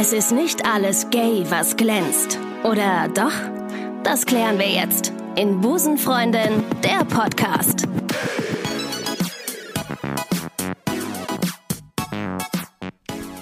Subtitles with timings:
[0.00, 2.38] Es ist nicht alles gay, was glänzt.
[2.62, 3.32] Oder doch?
[4.04, 7.82] Das klären wir jetzt in Busenfreundin, der Podcast.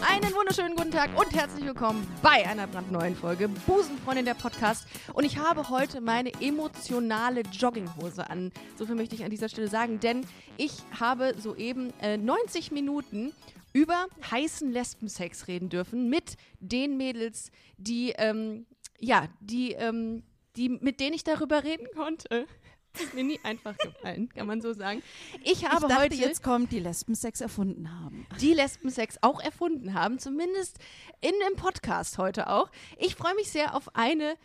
[0.01, 4.87] Einen wunderschönen guten Tag und herzlich willkommen bei einer brandneuen Folge Busenfreundin der Podcast.
[5.13, 8.51] Und ich habe heute meine emotionale Jogginghose an.
[8.79, 10.27] So viel möchte ich an dieser Stelle sagen, denn
[10.57, 13.35] ich habe soeben äh, 90 Minuten
[13.77, 18.65] über heißen Lesbensex reden dürfen mit den Mädels, die, ähm,
[18.99, 20.23] ja, die, ähm,
[20.57, 22.47] die, mit denen ich darüber reden konnte.
[22.95, 25.03] Das ist mir nie einfach gefallen, kann man so sagen.
[25.45, 28.27] Ich habe ich dachte, heute jetzt kommt, die Lesbensex erfunden haben.
[28.41, 30.79] die Lesbensex auch erfunden haben, zumindest
[31.21, 32.71] in dem Podcast heute auch.
[32.97, 34.37] Ich freue mich sehr auf eine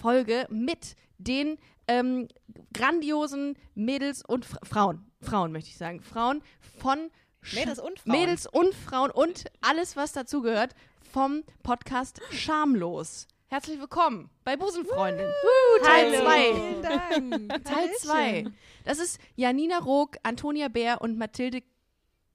[0.00, 2.26] Folge mit den ähm,
[2.74, 6.42] grandiosen Mädels und Fra Frauen, Frauen möchte ich sagen, Frauen
[6.80, 7.10] von
[7.52, 8.20] Mädels und Frauen.
[8.20, 10.74] Mädels und Frauen und alles, was dazugehört
[11.12, 13.26] vom Podcast Schamlos.
[13.48, 15.26] Herzlich willkommen bei Busenfreundin.
[15.26, 16.24] Uh, Teil Hallo.
[16.24, 16.54] 2.
[16.54, 17.64] Vielen Dank.
[17.64, 18.44] Teil 2.
[18.84, 21.62] Das ist Janina Rook, Antonia Bär und Mathilde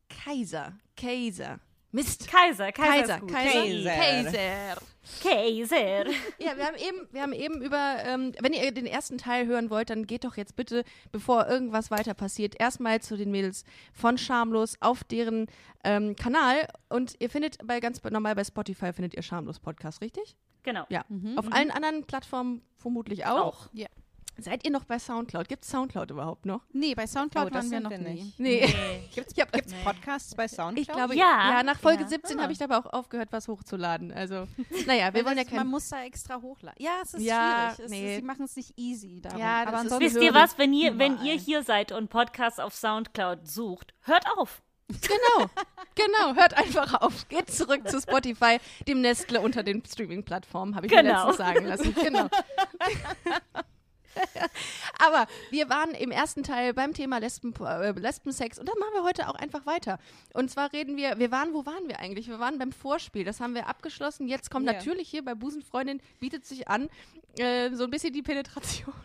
[0.10, 0.78] Kaiser.
[0.98, 1.60] Kaiser.
[1.96, 2.28] Mist.
[2.28, 3.32] Kaiser, Kaiser, Kaiser, ist gut.
[3.32, 4.32] Kaiser, Kaiser.
[4.32, 4.82] Kaiser.
[5.24, 6.06] Kaiser.
[6.40, 9.70] Ja, wir haben eben, wir haben eben über, ähm, wenn ihr den ersten Teil hören
[9.70, 14.18] wollt, dann geht doch jetzt bitte, bevor irgendwas weiter passiert, erstmal zu den Mädels von
[14.18, 15.48] Schamlos auf deren
[15.84, 20.36] ähm, Kanal und ihr findet bei ganz normal bei Spotify findet ihr Schamlos Podcast, richtig?
[20.64, 20.86] Genau.
[20.90, 21.06] Ja.
[21.36, 23.46] Auf allen anderen Plattformen vermutlich auch.
[23.46, 23.70] Auch.
[23.74, 23.88] Ja.
[24.38, 25.48] Seid ihr noch bei Soundcloud?
[25.48, 26.62] Gibt Soundcloud überhaupt noch?
[26.74, 28.14] Nee, bei Soundcloud Oh, waren wir noch wir nie.
[28.24, 28.40] nicht.
[28.40, 28.76] Nee.
[29.16, 30.78] Gibt's, Ich hab- gibt's Podcasts bei Soundcloud?
[30.80, 31.56] Ich glaube, Ja.
[31.58, 32.10] ja, nach Folge Ja.
[32.10, 32.44] 17 Ah.
[32.44, 34.12] habe ich dabei auch aufgehört, was hochzuladen.
[34.12, 34.48] Also,
[34.86, 36.84] naja, wir wollen ja kein Man muss da extra hochladen.
[36.84, 37.86] Ja, es ist Ja, schwierig.
[37.86, 38.10] Es nee.
[38.14, 39.22] ist, sie machen es nicht easy.
[39.22, 39.40] Darum.
[39.40, 42.74] Ja, Aber ansonsten Wisst ihr was, wenn ihr, wenn ihr hier seid und Podcasts auf
[42.76, 44.62] Soundcloud sucht, hört auf.
[44.88, 45.50] Genau,
[45.96, 46.36] genau.
[46.36, 47.28] Hört einfach auf.
[47.28, 51.28] Geht zurück zu Spotify, dem Nestle unter den Streaming-Plattformen, habe ich mir Genau.
[51.28, 51.96] letztens sagen lassen.
[51.96, 52.28] Genau.
[55.00, 59.04] Aber wir waren im ersten Teil beim Thema Lesben, äh, Lesbensex und das machen wir
[59.04, 60.00] heute auch einfach weiter.
[60.34, 62.28] Und zwar reden wir, wir waren, wo waren wir eigentlich?
[62.28, 64.28] Wir waren beim Vorspiel, das haben wir abgeschlossen.
[64.28, 64.74] Jetzt kommt Ja.
[64.74, 66.90] natürlich hier bei Busenfreundin, bietet sich an,
[67.38, 68.94] äh, so ein bisschen die Penetration.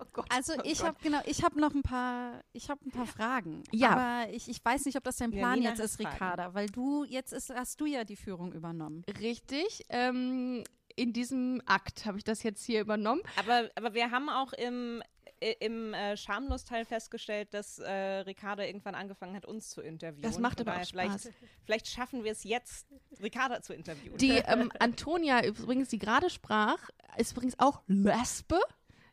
[0.00, 0.26] Oh Gott.
[0.30, 3.62] Also oh ich habe genau, ich habe noch ein paar, ich habe ein paar Fragen.
[3.72, 3.90] Ja.
[3.90, 6.14] Aber ich, ich weiß nicht, ob das dein Plan Janina jetzt ist, Fragen.
[6.14, 9.04] Ricarda, weil du jetzt ist, hast du ja die Führung übernommen.
[9.20, 9.84] Richtig.
[9.90, 10.64] Ähm,
[10.96, 13.22] in diesem Akt habe ich das jetzt hier übernommen.
[13.36, 15.02] aber, aber wir haben auch im,
[15.42, 20.22] i- im äh, Schamlos-Teil festgestellt, dass äh, Ricarda irgendwann angefangen hat, uns zu interviewen.
[20.22, 21.30] Das macht aber auch Vielleicht, Spaß.
[21.64, 22.86] vielleicht schaffen wir es jetzt,
[23.22, 24.16] Ricarda zu interviewen.
[24.18, 26.78] Die ähm, Antonia übrigens, die gerade sprach,
[27.16, 28.60] ist übrigens auch Lesbe.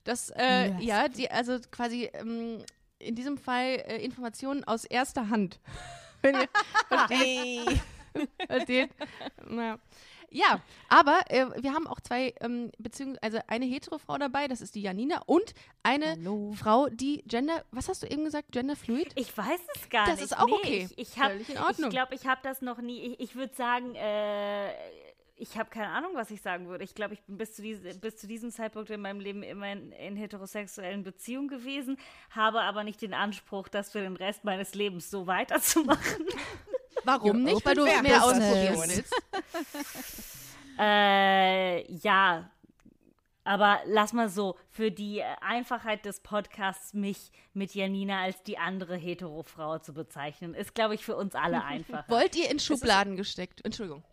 [0.03, 0.83] Das, äh, Lesbe.
[0.83, 2.63] ja, die, also quasi ähm,
[2.99, 5.59] in diesem Fall äh, Informationen aus erster Hand.
[6.21, 6.49] Wenn ihr
[6.89, 7.17] versteht,
[8.13, 8.27] hey.
[8.47, 8.89] versteht.
[9.49, 9.79] Ja.
[10.31, 14.61] Ja, aber äh, wir haben auch zwei ähm, Beziehungen, also eine hetero Frau dabei, das
[14.61, 15.53] ist die Janina, und
[15.83, 16.53] eine Hallo.
[16.57, 19.11] Frau, die Gender, was hast du eben gesagt, Genderfluid?
[19.15, 20.25] Ich weiß es gar Das nicht.
[20.25, 20.87] ist auch nee, okay.
[20.95, 21.89] Ich, ich, hab- Völlig in Ordnung.
[21.89, 22.99] Ich glaube, ich habe das noch nie.
[23.13, 24.71] Ich, ich würde sagen, äh,
[25.41, 26.83] ich habe keine Ahnung, was ich sagen würde.
[26.83, 29.71] Ich glaube, ich bin bis zu, diese, bis zu diesem Zeitpunkt in meinem Leben immer
[29.71, 31.97] in, in heterosexuellen Beziehungen gewesen,
[32.31, 36.25] habe aber nicht den Anspruch, das für den Rest meines Lebens so weiterzumachen.
[37.03, 37.65] Warum nicht?
[37.65, 39.13] Weil du mehr ausprobieren willst.
[40.79, 42.49] Äh, ja.
[43.43, 48.95] Aber lass mal so, für die Einfachheit des Podcasts mich mit Janina als die andere
[48.95, 52.05] hetero-Frau zu bezeichnen, ist, glaube ich, für uns alle einfacher.
[52.07, 53.65] Wollt ihr in Schubladen gesteckt?
[53.65, 54.03] Entschuldigung.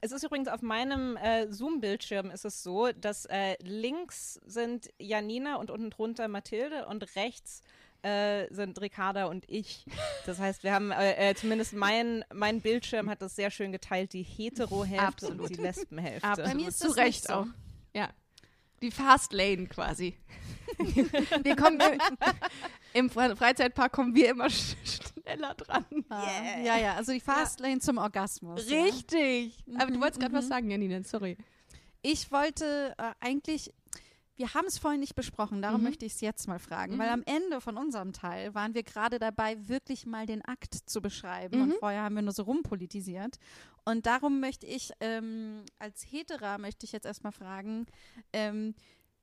[0.00, 5.56] Es ist übrigens auf meinem äh, Zoom-Bildschirm ist es so, dass äh, links sind Janina
[5.56, 7.62] und unten drunter Mathilde und rechts
[8.02, 9.84] äh, sind Ricarda und ich.
[10.26, 14.12] Das heißt, wir haben äh, äh, zumindest mein, mein Bildschirm hat das sehr schön geteilt,
[14.12, 16.26] die Hetero-Hälfte und die Lesben-Hälfte.
[16.26, 16.50] Absolut.
[16.50, 17.32] Bei mir ist Zu das Recht nicht so.
[17.34, 17.46] auch.
[17.94, 18.10] Ja.
[18.82, 20.16] Die Fast Lane quasi.
[21.42, 21.80] wir kommen
[22.92, 25.84] im Fre Freizeitpark kommen wir immer sch schneller dran.
[26.10, 26.60] Yeah.
[26.62, 28.68] Ja, ja, also die Fastlane zum Orgasmus.
[28.68, 28.82] Ja.
[28.82, 29.56] Richtig.
[29.78, 30.38] Aber du wolltest gerade mhm.
[30.38, 31.36] was sagen, Janine, sorry.
[32.02, 33.72] Ich wollte äh, eigentlich,
[34.38, 35.88] wir haben es vorhin nicht besprochen, darum Mhm.
[35.88, 39.18] möchte ich es jetzt mal fragen, weil am Ende von unserem Teil waren wir gerade
[39.18, 41.74] dabei, wirklich mal den Akt zu beschreiben und Mhm.
[41.80, 43.38] vorher haben wir nur so rumpolitisiert.
[43.84, 47.86] Und darum möchte ich, ähm, als Hetera möchte ich jetzt erstmal fragen,
[48.32, 48.74] ähm,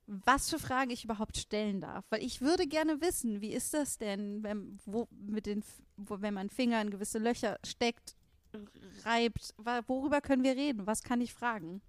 [0.07, 2.05] was für Fragen ich überhaupt stellen darf.
[2.11, 5.63] Weil ich würde gerne wissen, wie ist das denn, wenn, wo, mit den,
[5.97, 8.15] wo, wenn man Finger in gewisse Löcher steckt,
[9.03, 9.53] reibt,
[9.87, 10.85] worüber können wir reden?
[10.87, 11.81] Was kann ich fragen?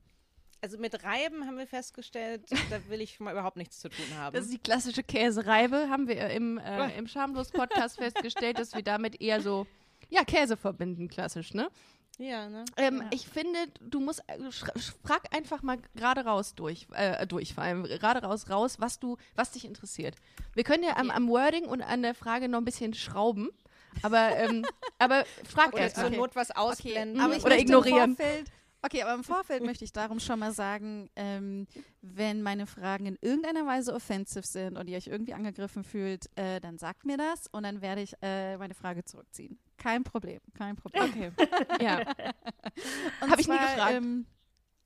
[0.61, 4.35] Also mit Reiben haben wir festgestellt, da will ich mal überhaupt nichts zu tun haben.
[4.35, 9.21] Das ist die klassische Käsereibe, haben wir im, äh, im Schamlos-Podcast festgestellt, dass wir damit
[9.21, 9.67] eher so,
[10.09, 11.69] ja, Käse verbinden, klassisch, ne?
[12.19, 12.65] Ja, ne?
[12.79, 13.09] Ähm, Ja.
[13.13, 14.39] Ich finde, du musst äh,
[15.05, 19.19] frag einfach mal gerade raus durch, äh, durch vor allem gerade raus raus, was du,
[19.35, 20.17] was dich interessiert.
[20.55, 23.51] Wir können ja am, am Wording und an der Frage noch ein bisschen schrauben,
[24.03, 24.65] aber ähm,
[24.99, 26.17] aber frag Okay, erst Zur mal.
[26.17, 27.21] Not was ausblenden.
[27.21, 28.11] aber ich Oder ignorieren.
[28.13, 28.47] Im Vorfeld,
[28.83, 31.67] okay, aber im Vorfeld möchte ich darum schon mal sagen, ähm,
[32.03, 36.61] wenn meine Fragen in irgendeiner Weise offensive sind und ihr euch irgendwie angegriffen fühlt, äh,
[36.61, 39.59] dann sagt mir das und dann werde ich äh, meine Frage zurückziehen.
[39.77, 41.05] Kein Problem, kein Problem.
[41.05, 41.33] Okay.
[41.81, 42.01] Ja.
[43.21, 43.95] Und Hab ich nie zwar, gefragt.
[43.95, 44.27] Ähm,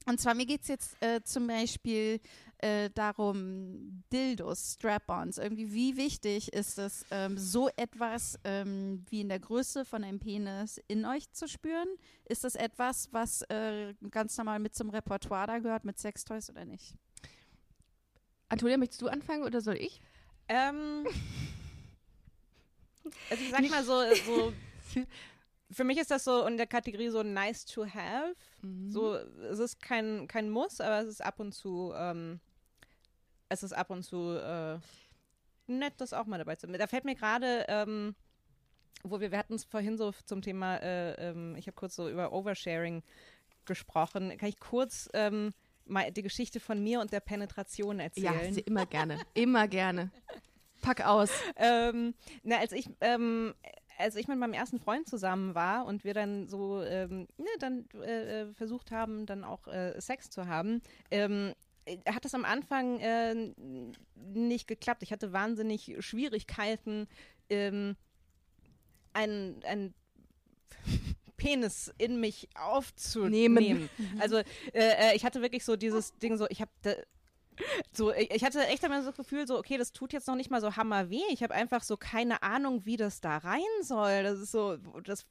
[0.07, 2.21] und zwar, mir geht es jetzt äh, zum Beispiel
[2.63, 5.39] äh, darum, Dildos, Strap-ons.
[5.39, 10.21] Irgendwie, wie wichtig ist es, ähm, so etwas ähm, wie in der Größe von einem
[10.21, 11.89] Penis in euch zu spüren?
[12.27, 16.65] Ist das etwas, was äh, ganz normal mit zum Repertoire da gehört, mit Sextoys oder
[16.65, 16.95] nicht?
[18.49, 20.01] Antonia, möchtest du anfangen oder soll ich?
[20.49, 21.07] Ähm,
[23.31, 24.53] also ich sag mal so, so,
[25.71, 28.35] für mich ist das so in der Kategorie so nice to have.
[28.89, 32.41] So, es ist kein, kein Muss, aber es ist ab und zu, ähm,
[33.51, 34.79] es ist ab und zu äh,
[35.67, 36.79] nett, das auch mal dabei zu haben.
[36.79, 38.15] Da fällt mir gerade, ähm,
[39.03, 42.09] wo wir, wir hatten es vorhin so zum Thema, äh, ähm, ich habe kurz so
[42.09, 43.03] über Oversharing
[43.67, 44.37] gesprochen.
[44.39, 45.53] Kann ich kurz ähm,
[45.85, 48.55] mal die Geschichte von mir und der Penetration Ja, erzählen?
[48.55, 50.11] sie- immer gerne, immer gerne.
[50.81, 51.31] Pack aus.
[51.57, 53.55] ähm, na, als ich, ähm,
[53.99, 57.87] als ich mit meinem ersten Freund zusammen war und wir dann so, ähm, ne, dann
[58.03, 60.81] äh, äh, versucht haben, dann auch äh, Sex zu haben,
[61.11, 61.55] ähm, äh,
[62.09, 63.53] hat es am Anfang äh,
[64.17, 65.03] nicht geklappt.
[65.03, 67.09] Ich hatte wahnsinnig Schwierigkeiten,
[67.49, 67.97] ähm,
[69.13, 69.95] einen, einen
[71.37, 73.63] Penis in mich aufzunehmen.
[73.63, 73.91] Nehmen.
[74.19, 74.43] Also äh,
[74.73, 76.71] äh, ich hatte wirklich so dieses Ding so, ich habe
[77.93, 80.35] so, ich, ich hatte echt immer so das Gefühl, so, okay, das tut jetzt noch
[80.35, 81.23] nicht mal so hammerweh.
[81.31, 84.23] Ich habe einfach so keine Ahnung, wie das da rein soll.
[84.23, 85.27] Das ist so, das,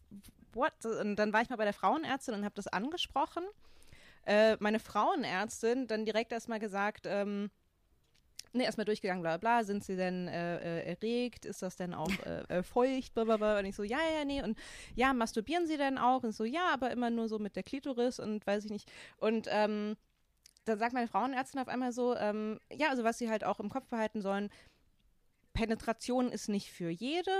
[0.54, 0.74] what?
[0.86, 3.44] Und dann war ich mal bei der Frauenärztin und habe das angesprochen.
[4.26, 7.50] Äh, meine Frauenärztin dann direkt erstmal gesagt, ähm,
[8.54, 11.46] ne, erstmal durchgegangen, bla bla, sind sie denn äh, äh, erregt?
[11.46, 13.14] Ist das denn auch äh, äh, feucht?
[13.14, 13.60] Bla, bla, bla.
[13.60, 14.42] Und ich so, ja, ja, nee.
[14.42, 14.58] Und
[14.96, 16.24] ja, masturbieren sie denn auch?
[16.24, 18.92] Und so, ja, aber immer nur so mit der Klitoris und weiß ich nicht.
[19.18, 19.96] Und ähm,
[20.66, 23.70] dann sagt meine Frauenärztin auf einmal so, ähm, ja, also was sie halt auch im
[23.70, 24.50] Kopf behalten sollen,
[25.54, 27.32] Penetration ist nicht für jede.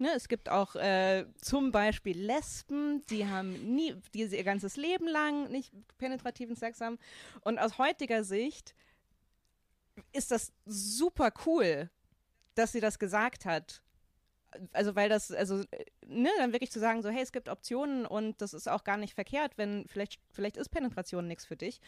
[0.00, 5.08] Ne, es gibt auch äh, zum Beispiel Lesben, die haben nie, die ihr ganzes Leben
[5.08, 6.98] lang nicht penetrativen Sex haben.
[7.40, 8.76] Und aus heutiger Sicht
[10.12, 11.90] ist das super cool,
[12.54, 13.82] dass sie das gesagt hat.
[14.72, 15.64] Also weil das, also,
[16.06, 18.98] ne, dann wirklich zu sagen, so, hey, es gibt Optionen und das ist auch gar
[18.98, 21.80] nicht verkehrt, wenn vielleicht, vielleicht ist Penetration nichts für dich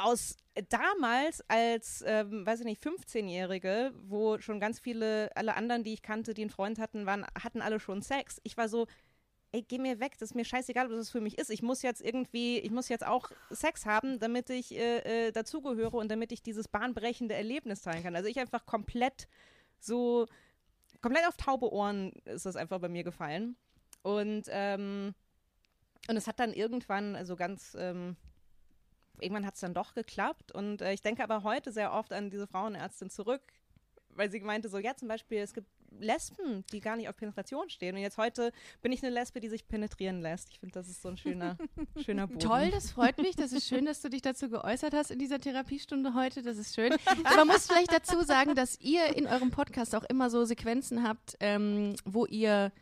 [0.00, 0.36] aus
[0.68, 6.02] damals als, ähm, weiß ich nicht, 15-Jährige, wo schon ganz viele, alle anderen, die ich
[6.02, 8.40] kannte, die einen Freund hatten, waren, hatten alle schon Sex.
[8.42, 8.86] Ich war so,
[9.52, 11.50] ey, geh mir weg, das ist mir scheißegal, was das für mich ist.
[11.50, 15.96] Ich muss jetzt irgendwie, ich muss jetzt auch Sex haben, damit ich äh, äh, dazugehöre
[15.96, 18.16] und damit ich dieses bahnbrechende Erlebnis teilen kann.
[18.16, 19.28] Also ich einfach komplett
[19.78, 20.26] so,
[21.00, 23.56] komplett auf taube Ohren ist das einfach bei mir gefallen.
[24.02, 25.14] Und, ähm,
[26.08, 28.16] und es hat dann irgendwann, also ganz, ähm,
[29.18, 30.52] irgendwann hat es dann doch geklappt.
[30.52, 33.42] Und äh, ich denke aber heute sehr oft an diese Frauenärztin zurück,
[34.10, 35.68] weil sie meinte so, ja zum Beispiel, es gibt
[35.98, 37.96] Lesben, die gar nicht auf Penetration stehen.
[37.96, 40.50] Und jetzt heute bin ich eine Lesbe, die sich penetrieren lässt.
[40.50, 41.56] Ich finde, das ist so ein schöner,
[42.04, 42.38] schöner Boden.
[42.40, 43.36] Toll, das freut mich.
[43.36, 46.42] Das ist schön, dass du dich dazu geäußert hast in dieser Therapiestunde heute.
[46.42, 46.94] Das ist schön.
[47.36, 51.36] Man muss vielleicht dazu sagen, dass ihr in eurem Podcast auch immer so Sequenzen habt,
[51.40, 52.72] ähm, wo ihr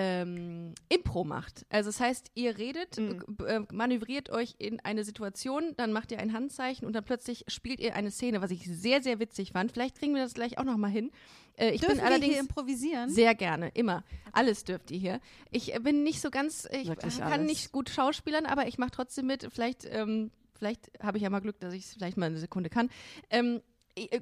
[0.00, 1.66] ähm, Impro macht.
[1.70, 6.32] Also das heißt, ihr redet, äh, manövriert euch in eine Situation, dann macht ihr ein
[6.32, 9.72] Handzeichen und dann plötzlich spielt ihr eine Szene, was ich sehr, sehr witzig fand.
[9.72, 11.10] Vielleicht kriegen wir das gleich auch noch mal hin.
[11.56, 13.10] Äh, ich Dürfen bin allerdings hier improvisieren?
[13.10, 14.04] sehr gerne, immer.
[14.30, 15.20] Alles dürft ihr hier.
[15.50, 17.46] Ich äh, bin nicht so ganz, ich Wirklich kann alles.
[17.46, 19.48] nicht gut schauspielern, aber ich mache trotzdem mit.
[19.52, 22.70] Vielleicht, ähm, vielleicht habe ich ja mal Glück, dass ich es vielleicht mal eine Sekunde
[22.70, 22.88] kann.
[23.30, 23.60] Ähm, äh,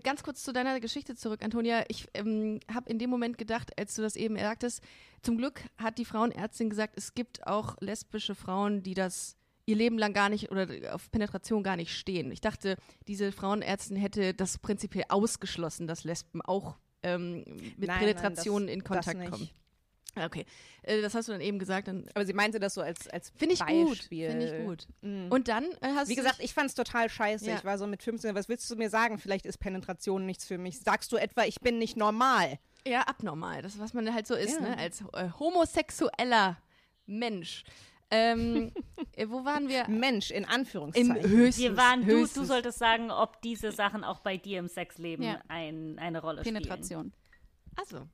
[0.02, 1.84] ganz kurz zu deiner Geschichte zurück, Antonia.
[1.88, 4.82] Ich ähm, habe in dem Moment gedacht, als du das eben sagtest,
[5.22, 9.98] zum Glück hat die Frauenärztin gesagt, es gibt auch lesbische Frauen, die das ihr Leben
[9.98, 12.30] lang gar nicht oder auf Penetration gar nicht stehen.
[12.30, 12.76] Ich dachte,
[13.08, 17.44] diese Frauenärztin hätte das prinzipiell ausgeschlossen, dass Lesben auch ähm,
[17.76, 19.50] mit Nein, Penetration nein, das- in Kontakt kommen.
[20.24, 20.46] Okay,
[20.82, 21.88] äh, das hast du dann eben gesagt.
[21.88, 23.90] Dann Aber sie meinte das so als, als finde ich gut.
[23.90, 24.30] Beispiel.
[24.30, 24.86] Finde ich gut.
[25.02, 25.28] Mhm.
[25.30, 27.46] Und dann äh, hast Wie du gesagt, dich- ich fand es total scheiße.
[27.50, 27.56] Ja.
[27.56, 29.18] Ich war so mit 15, was willst du mir sagen?
[29.18, 30.78] Vielleicht ist Penetration nichts für mich.
[30.80, 32.58] Sagst du etwa, ich bin nicht normal?
[32.86, 33.62] ja abnormal.
[33.62, 34.68] Das ist, was man halt so ist, Ja.
[34.68, 34.78] ne?
[34.78, 36.56] Als äh, homosexueller
[37.06, 37.64] Mensch.
[38.12, 38.72] Ähm,
[39.16, 39.88] äh, wo waren wir?
[39.88, 41.14] Mensch, in Im Anführungszeichen.
[41.20, 41.58] höchstens.
[41.64, 45.40] Wir waren, du, du solltest sagen, ob diese Sachen auch bei dir im Sexleben Ja.
[45.48, 46.54] ein, eine Rolle spielen.
[46.62, 47.12] Penetration.
[47.74, 48.06] Also,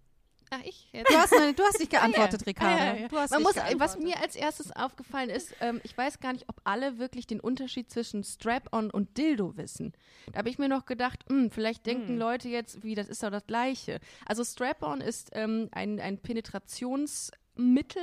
[0.55, 1.11] Ach, ich jetzt.
[1.11, 2.47] Du hast, du hast nicht geantwortet, Ah, ja.
[2.47, 2.75] Ricarda.
[2.75, 3.09] Ah, ja, ja.
[3.41, 3.81] Muss, geantwortet.
[3.81, 7.41] was mir als erstes aufgefallen ist, ähm, ich weiß gar nicht, ob alle wirklich den
[7.41, 9.95] Unterschied zwischen Strap-on und Dildo wissen.
[10.33, 13.31] Da habe ich mir noch gedacht, hm, vielleicht denken Leute jetzt, wie, das ist doch
[13.31, 13.99] das Gleiche.
[14.27, 18.03] Also Strap-on ist ähm, ein, ein Penetrationsmittel,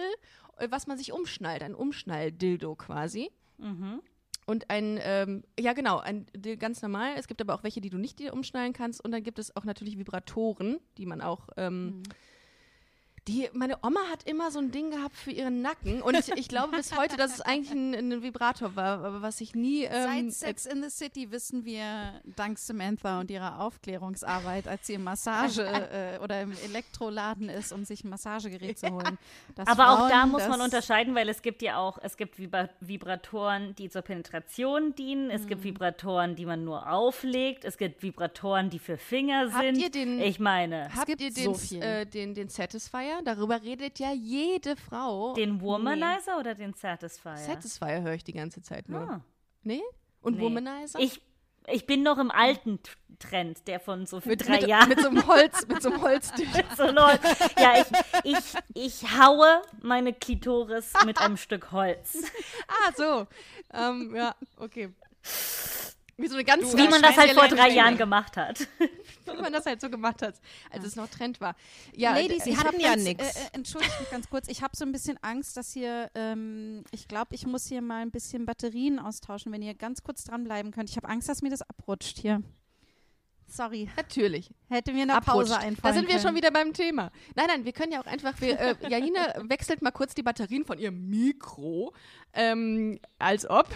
[0.58, 3.30] äh, was man sich umschnallt, ein Umschnall-Dildo quasi.
[4.46, 6.26] Und ein, ähm, ja genau, ein
[6.58, 7.14] ganz normal.
[7.18, 9.04] Es gibt aber auch welche, die du nicht dir umschnallen kannst.
[9.04, 12.02] Und dann gibt es auch natürlich Vibratoren, die man auch ähm,
[13.28, 16.76] die, meine Oma hat immer so ein Ding gehabt für ihren Nacken und ich glaube
[16.78, 19.84] bis heute, dass es eigentlich ein, ein Vibrator war, aber was ich nie.
[19.84, 24.94] Ähm, Seit Sex in the City wissen wir, dank Samantha und ihrer Aufklärungsarbeit, als sie
[24.94, 29.18] im Massage äh, oder im Elektroladen ist, um sich ein Massagegerät zu holen.
[29.56, 32.38] dass Aber auch Frauen da muss man unterscheiden, weil es gibt ja auch, es gibt
[32.40, 35.48] Vibra Vibratoren, die zur Penetration dienen, es Mhm.
[35.48, 39.78] gibt Vibratoren, die man nur auflegt, es gibt Vibratoren, die für Finger Habt sind.
[39.78, 41.82] ihr den- ich meine, Habt gibt ihr so den, viel.
[41.82, 43.19] äh, den, den Satisfier?
[43.24, 45.34] Darüber redet ja jede Frau.
[45.34, 47.38] den Womanizer oder den Satisfier?
[47.38, 49.02] Satisfier höre ich die ganze Zeit nur.
[49.02, 49.22] Ah.
[49.64, 49.82] Nee?
[50.22, 50.42] Und Nee.
[50.44, 51.00] Womanizer?
[51.00, 51.22] Ich,
[51.68, 52.80] ich bin noch im alten
[53.20, 54.90] Trend, der von so mit, drei mit, Jahren.
[54.90, 56.48] mit so einem Holz, mit so einem Holztisch.
[56.78, 57.20] so lol.
[57.58, 57.74] Ja,
[58.24, 62.18] ich, ich, ich haue meine Klitoris mit einem Stück Holz.
[62.68, 63.28] ah, so.
[63.74, 64.90] Ähm, ja, okay.
[66.20, 68.60] Wie so eine ganz Wie man das halt vor drei Jahren gemacht hat.
[69.26, 70.36] Wie man das halt so gemacht hat,
[70.70, 71.56] als es noch Trend war.
[71.96, 73.24] Ja, Ladies, ich habe ja nix.
[73.24, 74.48] Äh, äh, entschuldigt mich ganz kurz.
[74.50, 78.02] Ich habe so ein bisschen Angst, dass hier, ähm, ich glaube, ich muss hier mal
[78.02, 80.90] ein bisschen Batterien austauschen, wenn ihr ganz kurz dranbleiben könnt.
[80.90, 82.44] Ich habe Angst, dass mir das abrutscht hier.
[83.50, 84.50] Sorry, Natürlich.
[84.70, 85.50] hätte mir eine abrutscht.
[85.50, 86.22] Pause einfallen Da sind wir können.
[86.28, 87.12] schon wieder beim Thema.
[87.36, 90.66] Nein, nein, wir können ja auch einfach, wir, äh, Janina wechselt mal kurz die Batterien
[90.66, 91.94] von ihrem Mikro,
[92.34, 93.68] ähm, als ob.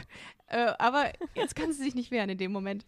[0.48, 2.86] Äh, aber jetzt kann sie sich nicht wehren in dem Moment.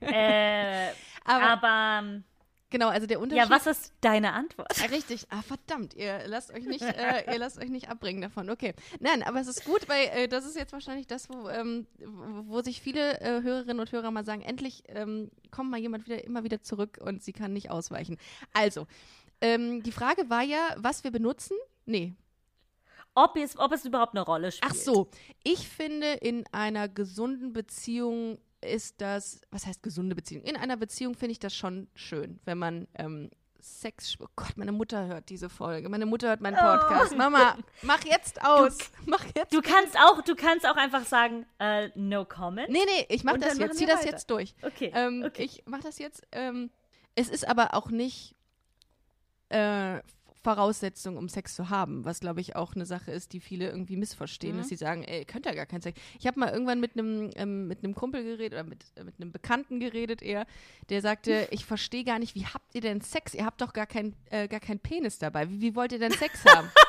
[0.00, 0.88] äh,
[1.24, 2.24] Aber, aber ähm,
[2.70, 3.48] genau, also der Unterschied.
[3.48, 4.68] ja, was ist deine Antwort?
[4.82, 8.50] Ah, Richtig, ah verdammt, ihr lasst euch nicht, äh, ihr lasst euch nicht abbringen davon.
[8.50, 11.86] Okay, nein, aber es ist gut, weil äh, das ist jetzt wahrscheinlich das, wo, ähm,
[11.98, 16.06] wo wo sich viele äh, Hörerinnen und Hörer mal sagen, endlich ähm, kommt mal jemand
[16.06, 18.16] wieder immer wieder zurück und sie kann nicht ausweichen.
[18.52, 18.86] Also,
[19.40, 21.56] ähm, die Frage war ja, was wir benutzen.
[21.86, 22.14] Nee,
[23.14, 24.70] Ob es, ob es überhaupt eine Rolle spielt.
[24.72, 25.08] ach so,
[25.42, 30.44] ich finde in einer gesunden Beziehung ist das, was heißt gesunde Beziehung?
[30.44, 34.72] In einer Beziehung finde ich das schon schön, wenn man ähm, Sex, oh Gott, meine
[34.72, 37.16] Mutter hört diese Folge, meine Mutter hört meinen Podcast.
[37.16, 39.52] Mama, mach jetzt aus, mach jetzt.
[39.52, 42.68] Du kannst auch, du kannst auch einfach sagen, äh, no comment.
[42.68, 44.10] Nee, nee, ich mach Und das jetzt, zieh das weiter.
[44.10, 44.54] jetzt durch.
[44.62, 44.92] Okay.
[44.94, 45.42] Ähm, okay.
[45.42, 46.22] Ich mach das jetzt.
[46.32, 46.70] Ähm,
[47.16, 48.36] es ist aber auch nicht
[49.48, 49.98] äh,
[50.42, 53.96] Voraussetzung, um Sex zu haben, was glaube ich auch eine Sache ist, die viele irgendwie
[53.96, 54.58] missverstehen, Mhm.
[54.60, 56.00] dass sie sagen, ey, ihr könnt ja gar keinen Sex.
[56.18, 59.14] Ich habe mal irgendwann mit einem ähm, mit einem Kumpel geredet oder mit, äh, mit
[59.20, 60.46] einem Bekannten geredet eher,
[60.88, 63.34] der sagte, ich verstehe gar nicht, wie habt ihr denn Sex?
[63.34, 65.48] Ihr habt doch gar kein äh, gar keinen Penis dabei.
[65.50, 66.68] Wie, wie wollt ihr denn Sex haben?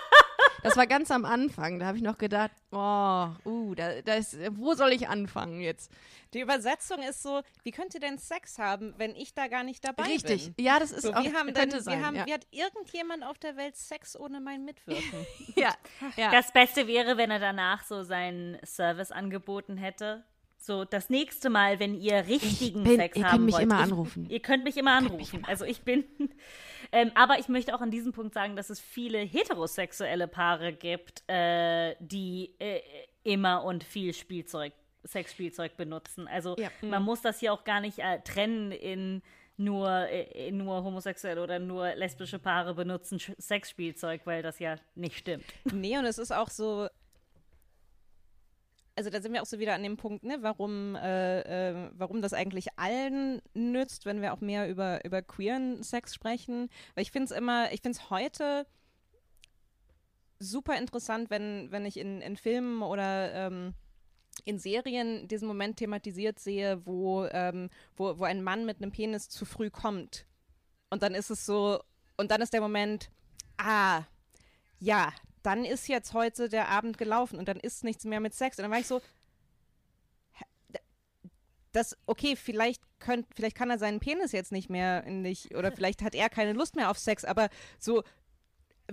[0.63, 1.79] Das war ganz am Anfang.
[1.79, 5.91] Da habe ich noch gedacht, oh, uh, da, da ist, wo soll ich anfangen jetzt?
[6.33, 9.83] Die Übersetzung ist so, wie könnt ihr denn Sex haben, wenn ich da gar nicht
[9.87, 10.53] dabei Richtig.
[10.55, 10.65] bin?
[10.65, 11.99] Ja, das ist So, auch, wie haben denn, könnte sein.
[11.99, 12.25] wie, haben, ja.
[12.25, 15.25] wie hat irgendjemand auf der Welt Sex ohne mein Mitwirken?
[15.55, 15.73] ja.
[16.17, 16.31] ja.
[16.31, 20.23] Das Beste wäre, wenn er danach so seinen Service angeboten hätte.
[20.61, 23.63] So, das nächste Mal, wenn ihr richtigen bin- Sex ihr haben könnt mich wollt.
[23.63, 24.29] immer ich, anrufen.
[24.29, 25.43] Ihr könnt mich immer anrufen.
[25.47, 26.03] Also ich bin.
[26.91, 31.23] ähm, aber ich möchte auch an diesem Punkt sagen, dass es viele heterosexuelle Paare gibt,
[31.27, 32.81] äh, die äh,
[33.23, 34.73] immer und viel Spielzeug,
[35.05, 36.27] Sexspielzeug benutzen.
[36.27, 36.69] Also Ja.
[36.81, 39.21] man muss das hier auch gar nicht äh, trennen in
[39.55, 45.45] nur, äh, nur homosexuelle oder nur lesbische Paare benutzen Sexspielzeug, weil das ja nicht stimmt.
[45.71, 46.87] nee, und es ist auch so.
[48.99, 52.21] Also da sind wir auch so wieder an dem Punkt, ne, warum, äh, äh, warum
[52.21, 56.67] das eigentlich allen nützt, wenn wir auch mehr über, über queeren Sex sprechen.
[56.95, 58.67] Weil ich finde es immer, ich finde es heute
[60.37, 63.73] super interessant, wenn, wenn ich in, in Filmen oder ähm,
[64.43, 69.29] in Serien diesen Moment thematisiert sehe, wo, ähm, wo, wo ein Mann mit einem Penis
[69.29, 70.25] zu früh kommt.
[70.89, 71.81] Und dann ist es so,
[72.17, 73.09] und dann ist der Moment,
[73.55, 74.03] ah,
[74.77, 78.57] ja, dann ist jetzt heute der Abend gelaufen und dann ist nichts mehr mit Sex.
[78.57, 79.01] Und dann war ich so,
[81.71, 86.01] das, okay, vielleicht, könnt, vielleicht kann er seinen Penis jetzt nicht mehr nicht, oder vielleicht
[86.01, 88.03] hat er keine Lust mehr auf Sex, aber so,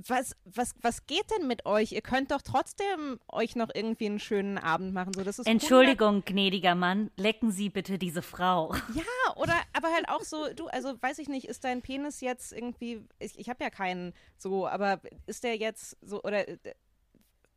[0.07, 1.93] was, was, was geht denn mit euch?
[1.93, 5.13] Ihr könnt doch trotzdem euch noch irgendwie einen schönen Abend machen.
[5.15, 8.75] So, das ist Entschuldigung, gnädiger Mann, lecken Sie bitte diese Frau.
[8.95, 12.53] Ja, oder aber halt auch so, du, also weiß ich nicht, ist dein Penis jetzt
[12.53, 16.59] irgendwie, ich, ich habe ja keinen so, aber ist der jetzt so, oder äh,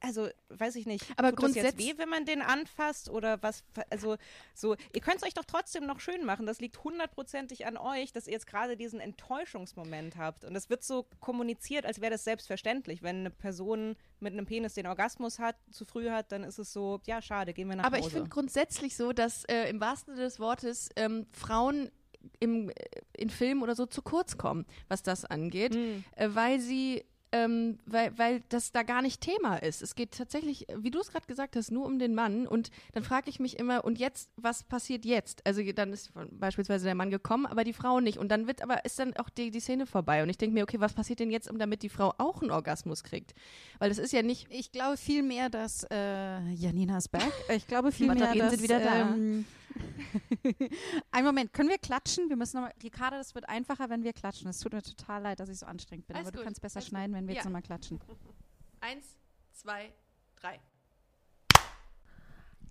[0.01, 3.41] also weiß ich nicht, Aber tut das jetzt grundsätzlich- weh, wenn man den anfasst oder
[3.43, 4.15] was, also
[4.55, 8.11] so, ihr könnt es euch doch trotzdem noch schön machen, das liegt hundertprozentig an euch,
[8.13, 12.23] dass ihr jetzt gerade diesen Enttäuschungsmoment habt und das wird so kommuniziert, als wäre das
[12.23, 16.59] selbstverständlich, wenn eine Person mit einem Penis den Orgasmus hat, zu früh hat, dann ist
[16.59, 18.07] es so, ja schade, gehen wir nach Aber Hause.
[18.07, 21.91] ich finde grundsätzlich so, dass äh, im wahrsten Sinne des Wortes ähm, Frauen
[22.39, 22.73] im, äh,
[23.17, 26.03] in Filmen oder so zu kurz kommen, was das angeht, Hm.
[26.15, 29.81] äh, weil sie ähm, weil, weil das da gar nicht Thema ist.
[29.81, 32.47] Es geht tatsächlich, wie du es gerade gesagt hast, nur um den Mann.
[32.47, 35.45] Und dann frage ich mich immer, und jetzt, was passiert jetzt?
[35.45, 38.17] Also dann ist beispielsweise der Mann gekommen, aber die Frau nicht.
[38.17, 40.23] Und dann wird aber, ist dann auch die, die Szene vorbei.
[40.23, 42.51] Und ich denke mir, okay, was passiert denn jetzt, um damit die Frau auch einen
[42.51, 43.33] Orgasmus kriegt?
[43.77, 44.47] Weil das ist ja nicht.
[44.49, 47.31] Ich glaube viel mehr, dass äh, Janina ist back.
[47.55, 49.01] Ich glaube viel mehr, Batterien dass sind wieder da.
[49.01, 49.45] Ähm,
[51.11, 52.29] Einen Moment, können wir klatschen?
[52.29, 52.73] Wir müssen nochmal.
[52.83, 54.49] Ricarda, das wird einfacher, wenn wir klatschen.
[54.49, 56.61] Es tut mir total leid, dass ich so anstrengend bin, Alles aber du gut, kannst
[56.61, 57.39] besser alles schneiden, wenn wir Ja.
[57.39, 57.99] jetzt nochmal klatschen.
[58.81, 59.05] Eins,
[59.53, 59.91] zwei,
[60.35, 60.59] drei.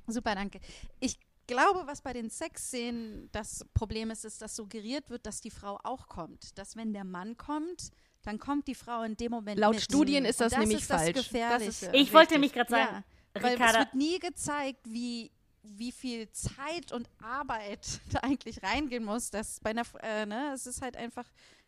[0.06, 0.60] Super, danke.
[1.00, 5.50] Ich glaube, was bei den Sexszenen das Problem ist, ist, dass suggeriert wird, dass die
[5.50, 6.56] Frau auch kommt.
[6.58, 7.90] Dass wenn der Mann kommt,
[8.22, 9.82] dann kommt die Frau in dem Moment Laut mit.
[9.84, 11.14] Studien ist das Und nämlich ist das falsch.
[11.16, 11.66] Gefährliche.
[11.66, 13.04] Das ist- Ich wollte nämlich gerade sagen,
[13.36, 15.30] Ja, weil es wird nie gezeigt, wie,
[15.76, 19.30] wie viel Zeit und Arbeit da eigentlich reingehen muss.
[19.30, 21.24] Dass bei einer, äh, ne, es ist halt einfach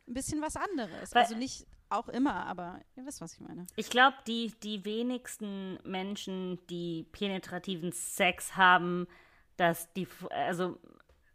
[0.09, 1.15] ein bisschen was anderes.
[1.15, 3.67] Weil- also nicht auch immer, aber ihr wisst, was ich meine.
[3.75, 9.09] Ich glaube, die, die wenigsten Menschen, die penetrativen Sex haben,
[9.57, 10.79] dass die, also,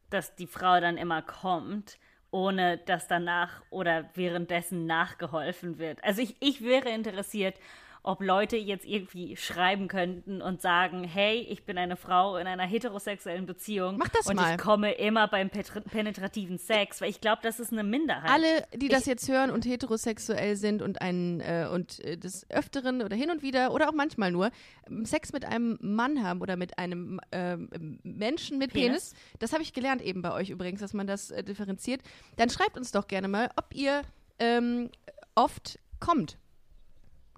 [0.10, 2.00] dass die Frau dann immer kommt,
[2.31, 6.01] ohne dass danach oder währenddessen nachgeholfen wird.
[6.03, 7.60] Also ich, ich wäre interessiert,
[8.05, 12.63] ob Leute jetzt irgendwie schreiben könnten und sagen, hey, ich bin eine Frau in einer
[12.63, 14.55] heterosexuellen Beziehung Mach das und mal.
[14.55, 18.29] ich komme immer beim penetrativen Sex, weil ich glaube, das ist eine Minderheit.
[18.29, 23.01] Alle, die das jetzt hören und heterosexuell sind und einen äh, und äh, des Öfteren
[23.01, 24.51] oder hin und wieder oder auch manchmal nur
[24.88, 29.13] ähm, Sex mit einem Mann haben oder mit einem ähm, Menschen mit Penis, Penis.
[29.39, 32.01] das habe ich gelernt eben bei euch übrigens, dass man das äh, differenziert,
[32.35, 34.03] dann schreibt uns doch gerne mal, ob ihr
[34.39, 34.89] ähm,
[35.33, 36.38] oft kommt.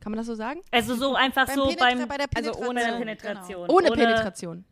[0.07, 0.61] Kann man das so sagen?
[0.71, 2.69] also so einfach so Penetra- beim, bei der also Penetration.
[2.69, 2.97] ohne der genau.
[2.99, 3.69] Penetration.
[3.69, 4.65] Ohne, Penetration.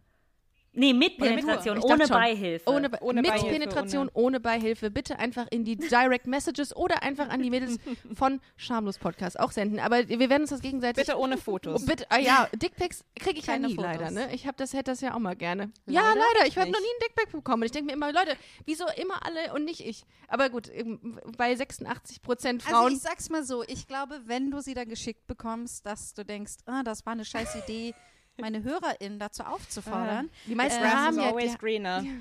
[0.75, 1.17] Nee, mit?
[1.17, 2.15] Penetration, ohne schon.
[2.15, 2.69] Beihilfe.
[2.69, 4.39] Ohne, Ohne mit Beihilfe, Penetration, ohne.
[4.39, 4.91] Beihilfe.
[4.91, 7.77] Bitte einfach in die Direct Messages oder einfach an die Mädels
[8.13, 9.79] von Schamlos Podcast auch senden.
[9.79, 11.05] Aber wir werden uns das gegenseitig.
[11.05, 11.85] Bitte ohne Oh, Fotos.
[11.85, 13.91] bitte, ah ja, Dickpics kriege ich Keine ja nie Fotos.
[13.91, 14.33] leider, ne?
[14.33, 15.71] Ich habe das hätte das ja auch mal gerne.
[15.85, 16.47] ja, Leider leider.
[16.47, 17.63] Ich habe noch nie einen Dickpic bekommen.
[17.63, 18.35] Ich denke mir immer, Leute,
[18.65, 20.03] wieso immer alle und nicht ich?
[20.27, 22.91] Aber gut, eben bei 86 Prozent Also Frauen.
[22.93, 26.55] ich sag's mal so, ich glaube, wenn du sie dann geschickt bekommst, dass du denkst,
[26.65, 27.93] ah, das war eine scheiß Idee,
[28.37, 30.29] meine HörerInnen dazu aufzufordern.
[30.45, 32.03] die meisten äh, haben ja, always die, greener.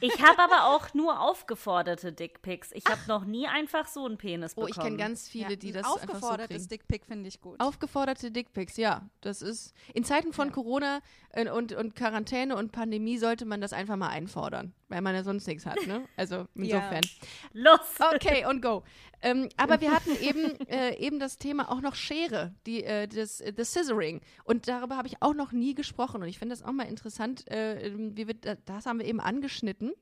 [0.00, 2.70] Ich habe aber auch nur aufgeforderte Dickpics.
[2.72, 4.70] Ich habe noch nie einfach so einen Penis oh, bekommen.
[4.70, 6.68] ich kenne ganz viele, Ja, die das einfach so aufgefordertes kriegen.
[6.68, 7.60] Dickpick finde ich gut.
[7.60, 9.08] Aufgeforderte Dickpics, ja.
[9.20, 13.72] Das ist in Zeiten von Corona äh, und, und Quarantäne und Pandemie sollte man das
[13.72, 16.06] einfach mal einfordern, weil man ja sonst nichts hat, ne?
[16.16, 17.00] Also insofern.
[17.54, 17.80] Los!
[18.14, 18.84] Okay, und go.
[19.22, 23.40] Ähm, aber wir hatten eben, äh, eben das Thema auch noch Schere, die, äh, das,
[23.40, 24.20] äh, das Scissoring.
[24.44, 26.22] Und darüber habe ich auch noch nie gesprochen.
[26.22, 29.06] Und ich finde das auch mal interessant, äh, ähm, wie wir, da- das haben wir
[29.06, 29.92] eben angeschnitten,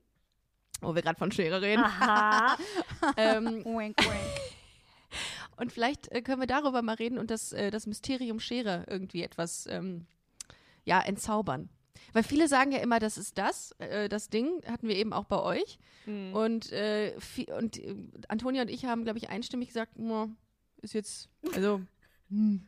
[0.81, 1.85] wo wir gerade von Schere reden.
[1.85, 2.57] Aha.
[3.17, 3.97] ähm, Wink, wink.
[5.57, 9.23] und vielleicht äh, können wir darüber mal reden und das, äh, das Mysterium Schere irgendwie
[9.23, 10.07] etwas ähm,
[10.85, 11.69] ja, entzaubern.
[12.13, 15.25] Weil viele sagen ja immer, das ist das, äh, das Ding, hatten wir eben auch
[15.25, 15.79] bei euch.
[16.07, 16.35] Mhm.
[16.35, 17.15] Und, äh,
[17.57, 17.95] und äh,
[18.29, 20.29] Antonia und ich haben, glaube ich, einstimmig gesagt, "Mua,
[20.83, 21.81] ist jetzt, also,
[22.29, 22.67] hm,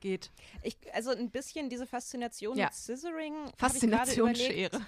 [0.00, 0.30] geht.
[0.62, 2.66] Ich, also ein bisschen diese Faszination Ja.
[2.66, 3.34] mit Scissoring.
[3.56, 4.34] Faszination.
[4.34, 4.80] Schere.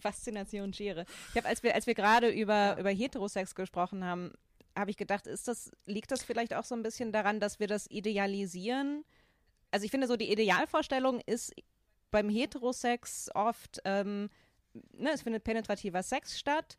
[0.00, 1.06] Faszination Schere.
[1.30, 4.32] Ich habe, als wir, als wir gerade über, über Heterosex gesprochen haben,
[4.76, 7.68] habe ich gedacht, ist das, liegt das vielleicht auch so ein bisschen daran, dass wir
[7.68, 9.04] das idealisieren?
[9.70, 11.52] Also ich finde so, die Idealvorstellung ist
[12.14, 14.30] beim Heterosex oft, ähm,
[14.92, 16.76] ne, es findet penetrativer Sex statt.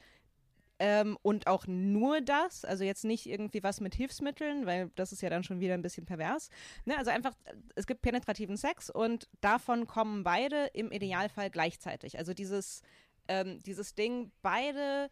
[0.80, 5.21] Ähm, und auch nur das, also jetzt nicht irgendwie was mit Hilfsmitteln, weil das ist
[5.21, 6.50] ja dann schon wieder ein bisschen pervers.
[6.86, 7.34] Ne, also einfach,
[7.76, 12.17] es gibt penetrativen Sex und davon kommen beide im Idealfall gleichzeitig.
[12.17, 12.82] Also dieses,
[13.28, 15.10] ähm, dieses Ding, beide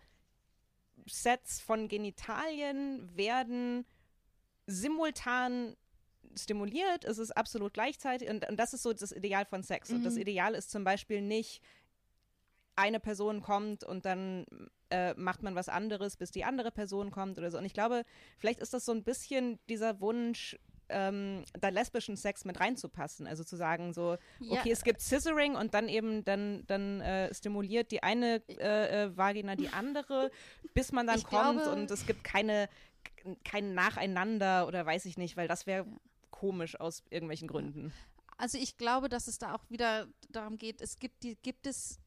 [1.06, 3.86] Sets von Genitalien werden
[4.68, 5.76] simultan
[6.38, 9.90] stimuliert, es ist absolut gleichzeitig und, und das ist so das Ideal von Sex.
[9.92, 11.62] Und das Ideal ist zum Beispiel nicht,
[12.76, 14.46] eine Person kommt und dann
[14.90, 17.58] äh, macht man was anderes, bis die andere Person kommt oder so.
[17.58, 18.04] Und ich glaube,
[18.38, 20.58] vielleicht ist das so ein bisschen dieser Wunsch,
[20.90, 23.28] ähm, da lesbischen Sex mit reinzupassen.
[23.28, 24.60] Also zu sagen, so, Ja.
[24.60, 29.18] okay, es gibt Scissoring und dann eben, dann, dann äh, stimuliert die eine äh, äh,
[29.18, 30.30] Vagina die andere,
[30.74, 32.70] bis man dann Ich kommt glaube- und es gibt keine,
[33.44, 35.86] kein Nacheinander oder weiß ich nicht, weil das wäre
[36.34, 37.94] komisch aus irgendwelchen Gründen.
[38.38, 42.00] Also ich glaube, dass es da auch wieder darum geht, es gibt die, gibt es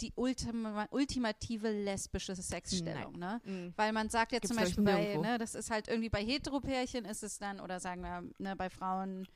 [0.00, 3.40] die ultima, ultimative lesbische Sexstellung, ne?
[3.44, 3.72] Mhm.
[3.76, 7.04] Weil man sagt ja Gibt's, zum Beispiel bei, ne, das ist halt irgendwie bei Heteropärchen
[7.04, 9.26] ist es dann, oder sagen wir, ne, bei Frauen,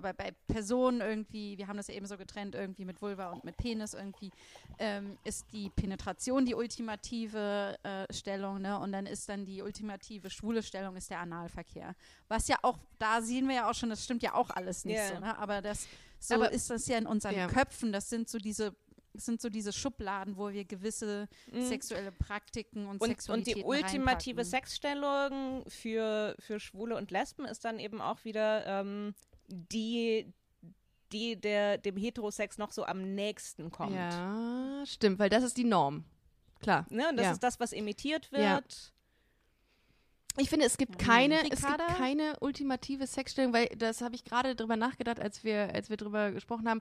[0.00, 3.44] bei, bei Personen irgendwie, wir haben das ja eben so getrennt, irgendwie mit Vulva und
[3.44, 4.30] mit Penis irgendwie,
[4.78, 8.78] ähm, ist die Penetration die ultimative äh, Stellung, ne?
[8.78, 11.94] Und dann ist dann die ultimative schwule Stellung ist der Analverkehr.
[12.28, 14.96] Was ja auch, da sehen wir ja auch schon, das stimmt ja auch alles nicht
[14.96, 15.08] Ja.
[15.08, 15.36] so, ne?
[15.38, 15.86] Aber das
[16.20, 17.46] so Aber- ist das ja in unseren Ja.
[17.48, 18.74] Köpfen, das sind so diese
[19.16, 21.66] sind so diese Schubladen, wo wir gewisse Mhm.
[21.68, 24.44] sexuelle Praktiken und, Und, und die ultimative reinpacken.
[24.44, 29.14] Sexstellung für, für Schwule und Lesben ist dann eben auch wieder ähm,
[29.48, 30.32] die,
[31.12, 33.94] die der, dem Heterosex noch so am nächsten kommt.
[33.94, 36.04] Ja, stimmt, weil das ist die Norm.
[36.60, 36.86] Klar.
[36.90, 37.08] Ne?
[37.10, 37.32] Und das Ja.
[37.32, 38.42] ist das, was imitiert wird.
[38.42, 38.60] Ja.
[40.36, 41.06] Ich finde, es gibt Ja.
[41.06, 45.72] keine, es gibt keine ultimative Sexstellung, weil das habe ich gerade drüber nachgedacht, als wir,
[45.72, 46.80] als wir drüber gesprochen haben.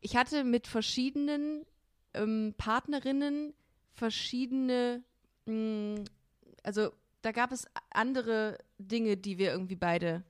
[0.00, 1.64] Ich hatte mit verschiedenen
[2.12, 3.52] ähm, Partnerinnen
[3.94, 5.02] verschiedene,
[5.46, 6.04] mh,
[6.62, 6.90] also
[7.22, 10.22] da gab es andere Dinge, die wir irgendwie beide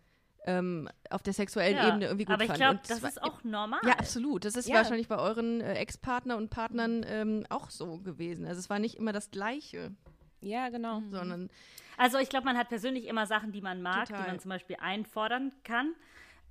[0.47, 2.61] ähm, auf der sexuellen Ja, Ebene irgendwie gut aber ich fanden.
[2.63, 3.81] glaube, Und das ist auch normal.
[3.85, 4.45] ja, absolut.
[4.45, 4.77] Das ist Ja.
[4.77, 8.47] wahrscheinlich bei euren äh, Ex-Partner und Partnern ähm, auch so gewesen.
[8.47, 9.93] Also es war nicht immer das Gleiche,
[10.41, 11.03] Ja, genau.
[11.11, 11.49] Sondern
[11.97, 14.23] Also ich glaube, man hat persönlich immer Sachen, die man mag, Total.
[14.25, 15.95] die man zum Beispiel einfordern kann.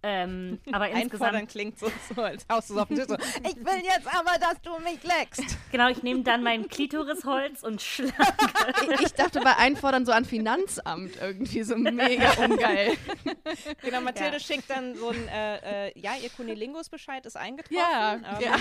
[0.04, 3.16] Ähm, aber Einfordern insgesamt, klingt so, so als haust du so auf den Tisch so,
[3.16, 5.58] ich will jetzt aber, dass du mich leckst.
[5.72, 8.12] genau, ich nehme dann mein Klitorisholz und schlag.
[9.02, 12.94] ich, dachte bei Einfordern so an Finanzamt irgendwie so mega ungeil.
[13.82, 14.40] Genau, Mathilde Ja.
[14.40, 17.78] schickt dann so ein, äh, äh, ja, ihr Kunilingus-Bescheid ist eingetroffen.
[17.78, 18.56] Ja, ähm, ja.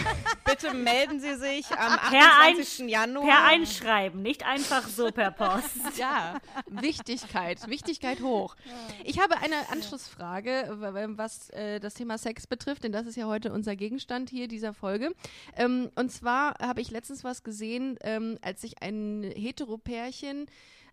[0.45, 2.89] Bitte melden Sie sich am Per 28.
[2.89, 3.27] Januar.
[3.27, 5.97] Per Einschreiben, nicht einfach so per Post.
[5.97, 8.57] Ja, Wichtigkeit, Wichtigkeit hoch.
[9.05, 13.17] Ich habe eine Anschlussfrage, w- w- was äh, das Thema Sex betrifft, denn das ist
[13.17, 15.15] ja heute unser Gegenstand hier dieser Folge.
[15.57, 20.47] Ähm, und zwar habe ich letztens was gesehen, ähm, als sich ein Heteropärchen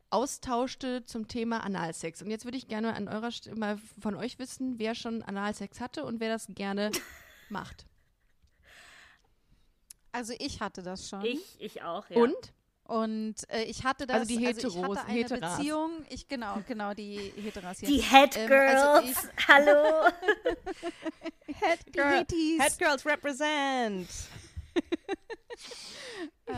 [0.10, 2.22] austauschte zum Thema Analsex.
[2.22, 5.80] Und jetzt würde ich gerne an eurer Stelle mal von euch wissen, wer schon Analsex
[5.80, 6.92] hatte und wer das gerne
[7.50, 7.86] macht.
[10.12, 11.24] Also ich hatte das schon.
[11.24, 12.18] Ich, ich auch, ja.
[12.18, 12.54] Und?
[12.90, 15.58] Und äh, ich hatte das, Also die ich Heteros- hatte eine Heteras.
[15.58, 17.88] Beziehung, ich genau, genau die Heteras hier.
[17.88, 20.10] Die Head Ähm, Girls, also hallo.
[21.60, 22.26] Head, Girl.
[22.60, 24.10] Head Girls represent.
[26.48, 26.52] äh,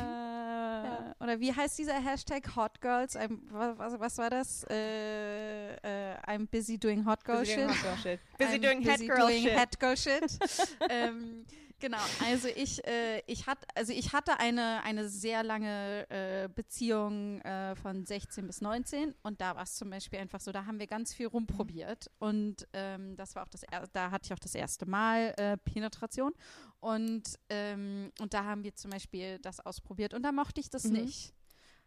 [1.20, 3.15] Oder wie heißt dieser Hashtag Hot Girls?
[3.17, 4.65] I'm, was, was, war das?
[4.70, 7.58] Äh, äh, I'm busy doing Hot Girl Busy shit.
[7.67, 8.20] doing Hot Girl shit.
[8.38, 9.52] Busy I'm doing Head busy Girl doing shit.
[9.58, 10.39] Head Girl shit.
[10.89, 11.46] ähm,
[11.82, 17.41] genau, also ich, äh, ich, hat, also ich hatte eine, eine sehr lange äh, Beziehung
[17.41, 20.80] äh, von 16 bis 19 und da war es zum Beispiel einfach so, da haben
[20.80, 24.56] wir ganz viel rumprobiert und ähm, das war auch das, da hatte ich auch das
[24.56, 26.32] erste Mal äh, Penetration
[26.80, 30.86] und, ähm, und da haben wir zum Beispiel das ausprobiert und da mochte ich das
[30.86, 30.94] Mhm.
[30.94, 31.34] nicht.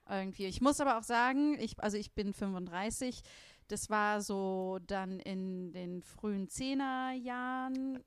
[0.07, 0.45] Irgendwie.
[0.45, 3.23] Ich muss aber auch sagen, ich, also ich bin 35,
[3.69, 8.03] das war so dann in den frühen Zehnerjahren,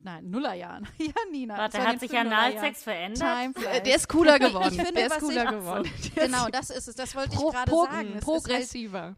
[0.00, 0.86] nein, Nullerjahren.
[0.98, 1.54] ja, Nina.
[1.68, 2.56] das Warte, hat sich Nullerjahren.
[2.56, 3.54] Analsex verändert?
[3.54, 3.82] Time Äh.
[3.82, 4.68] Der ist cooler geworden.
[4.70, 5.90] Ich finde, der ist was cooler ich- geworden.
[6.14, 6.94] Genau, das ist es.
[6.94, 7.96] Das wollte ich Pro, gerade pro, sagen.
[8.00, 9.16] Es ist halt progressiver.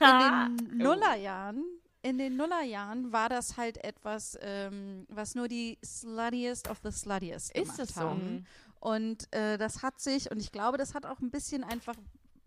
[0.00, 1.64] in den Nullerjahren,
[2.02, 7.50] in den Nullerjahren war das halt etwas, ähm, was nur die sluttiest of the sluttiest
[7.56, 8.00] Ist gemacht es so?
[8.02, 8.46] haben.
[8.80, 11.94] Und äh, das hat sich, und ich glaube, das hat auch ein bisschen einfach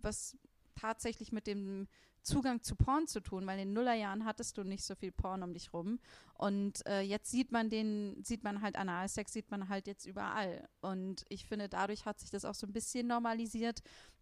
[0.02, 0.36] was
[0.80, 1.88] tatsächlich mit dem
[2.26, 5.44] Zugang zu Porn zu tun, weil in den Nullerjahren hattest du nicht so viel Porn
[5.44, 6.00] um dich rum.
[6.34, 10.68] Und äh, jetzt sieht man den, sieht man halt Analsex, sieht man halt jetzt überall.
[10.82, 13.80] Und ich finde, dadurch hat sich das auch so ein bisschen normalisiert,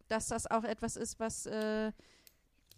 [0.09, 1.91] dass das auch etwas ist, was äh,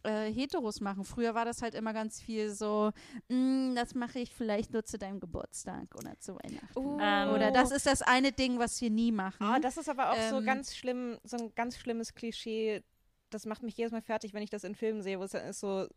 [0.03, 1.03] äh, Heteros machen.
[1.03, 2.91] Früher war das halt immer ganz viel so,
[3.27, 6.99] "Mm, das mache ich vielleicht nur zu deinem Geburtstag oder zu Weihnachten.
[6.99, 9.41] Ähm, Oder das ist das eine Ding, was wir nie machen.
[9.43, 12.83] Ah, das ist aber auch so Ähm, ganz schlimm, so ein ganz schlimmes Klischee.
[13.35, 15.45] Das macht mich jedes Mal fertig, wenn ich das in Filmen sehe, wo es dann
[15.45, 15.87] ist so,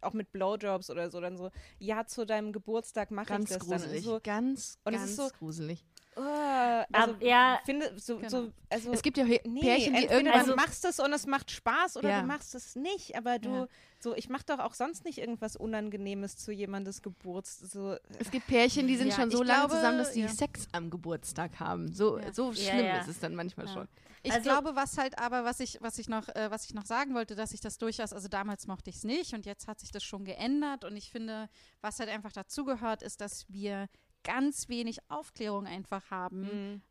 [0.00, 3.68] auch mit Blowjobs oder so, dann so, ja, zu deinem Geburtstag mache ich das dann.
[3.68, 4.02] gruselig.
[4.02, 5.84] So, ganz, und es ganz ist so- gruselig.
[6.16, 8.28] Oh, also, Aber ja, finde, so, Genau.
[8.28, 10.24] so, also, Es gibt ja nee, Pärchen, die irgendwann.
[10.24, 12.20] du Also- machst es und es macht Spaß oder Ja.
[12.20, 13.68] du machst es nicht, aber du, Ja.
[14.00, 17.68] so, ich mache doch auch sonst nicht irgendwas Unangenehmes zu jemandes Geburtstag.
[17.70, 20.28] So, es gibt Pärchen, die sind Ja, schon so lange glaube, zusammen, dass die ja.
[20.28, 21.92] Sex am Geburtstag haben.
[21.92, 22.32] So, Ja.
[22.32, 22.98] so Ja, schlimm ja.
[23.00, 23.72] ist es dann manchmal Ja.
[23.72, 23.88] schon.
[24.22, 26.84] Ich Also- glaube, was halt aber, was ich, was ich noch, äh, was ich noch
[26.84, 29.78] sagen wollte, dass ich das durchaus, also damals mochte ich es nicht und jetzt hat
[29.78, 31.48] sich das schon geändert und ich finde,
[31.80, 33.86] was halt einfach dazugehört, ist, dass wir
[34.26, 36.82] ganz wenig Aufklärung einfach haben, mm,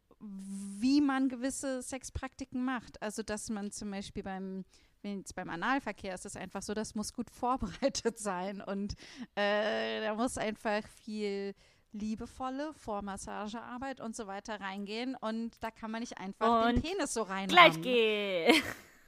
[0.79, 3.01] wie man gewisse Sexpraktiken macht.
[3.01, 4.63] Also, dass man zum Beispiel beim,
[5.01, 8.95] wenn jetzt beim Analverkehr ist es einfach so, das muss gut vorbereitet sein und
[9.35, 11.53] äh, da muss einfach viel
[11.91, 17.13] liebevolle Vormassagearbeit und so weiter reingehen und da kann man nicht einfach den Und Penis
[17.13, 17.47] so rein.
[17.47, 18.53] Gleitgel.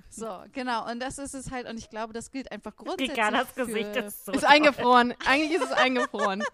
[0.10, 0.90] So, genau.
[0.90, 1.68] Und das ist es halt.
[1.68, 3.10] Und ich glaube, das gilt einfach grundsätzlich.
[3.12, 4.32] Giganas für, Gesicht ist so.
[4.32, 5.14] Ist eingefroren.
[5.26, 6.44] Eigentlich ist es eingefroren.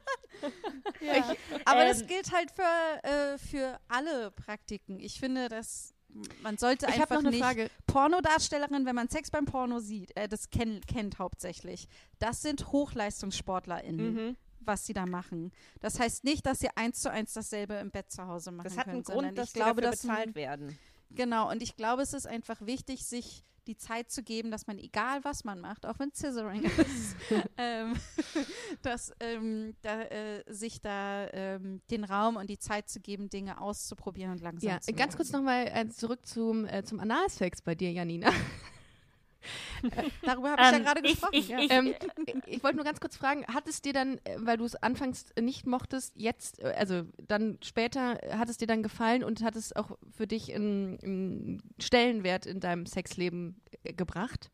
[1.00, 1.36] Ja.
[1.66, 5.00] Aber das Ähm, gilt halt für, äh, für alle Praktiken.
[5.00, 5.94] Ich finde, dass
[6.42, 7.70] man sollte Ich habe einfach noch eine nicht Frage.
[7.88, 11.88] Pornodarstellerin, wenn man Sex beim Porno sieht, äh, das kenn, kennt hauptsächlich.
[12.20, 14.13] Das sind HochleistungssportlerInnen.
[14.13, 14.38] Mhm.
[14.66, 15.52] was sie da machen.
[15.82, 18.78] Das heißt nicht, dass sie eins zu eins dasselbe im Bett zu Hause machen Das
[18.78, 20.80] hat können, einen sondern Grund, dass ich glaube, dafür dass bezahlt werden.
[21.15, 24.78] Genau, und ich glaube, es ist einfach wichtig, sich die Zeit zu geben, dass man,
[24.78, 27.15] egal was man macht, auch wenn Scissoring ist,
[27.58, 27.93] ähm,
[28.82, 33.62] dass ähm, da, äh, sich da ähm, den Raum und die Zeit zu geben, Dinge
[33.62, 35.45] auszuprobieren und langsam Ja, zu ganz kurz lernen.
[35.45, 38.30] nochmal äh, zurück zum, äh, zum Analsex bei dir, Janina.
[40.23, 41.34] Darüber habe ich ja Ähm, gerade ich- gesprochen.
[41.34, 41.60] ich- ja.
[41.60, 41.93] ich- ähm,
[42.45, 45.25] ich wollte nur ganz kurz fragen, hat es dir dann, äh, weil du es anfangs
[45.39, 49.56] nicht mochtest, jetzt, äh, also dann später, äh, hat es dir dann gefallen und hat
[49.56, 54.49] es auch für dich einen, einen Stellenwert in deinem Sexleben äh, gebracht?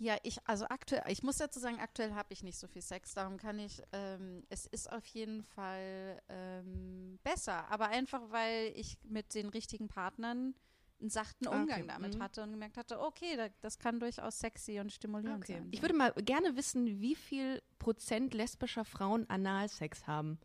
[0.00, 3.14] Ja, ich, also aktuell, ich muss dazu sagen, aktuell habe ich nicht so viel Sex,
[3.14, 8.98] darum kann ich, ähm, es ist auf jeden Fall ähm, besser, aber einfach, weil ich
[9.04, 10.54] mit den richtigen Partnern
[11.00, 11.60] einen sachten Ah, okay.
[11.60, 12.22] Umgang damit Mhm.
[12.22, 15.68] hatte und gemerkt hatte, okay, da, das kann durchaus sexy und stimulierend sein.
[15.70, 20.38] Ich würde mal gerne wissen, wie viel Prozent lesbischer Frauen Analsex haben.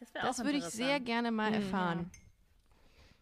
[0.00, 1.54] Das, Das würde ich sehr gerne mal Mhm.
[1.56, 2.10] erfahren.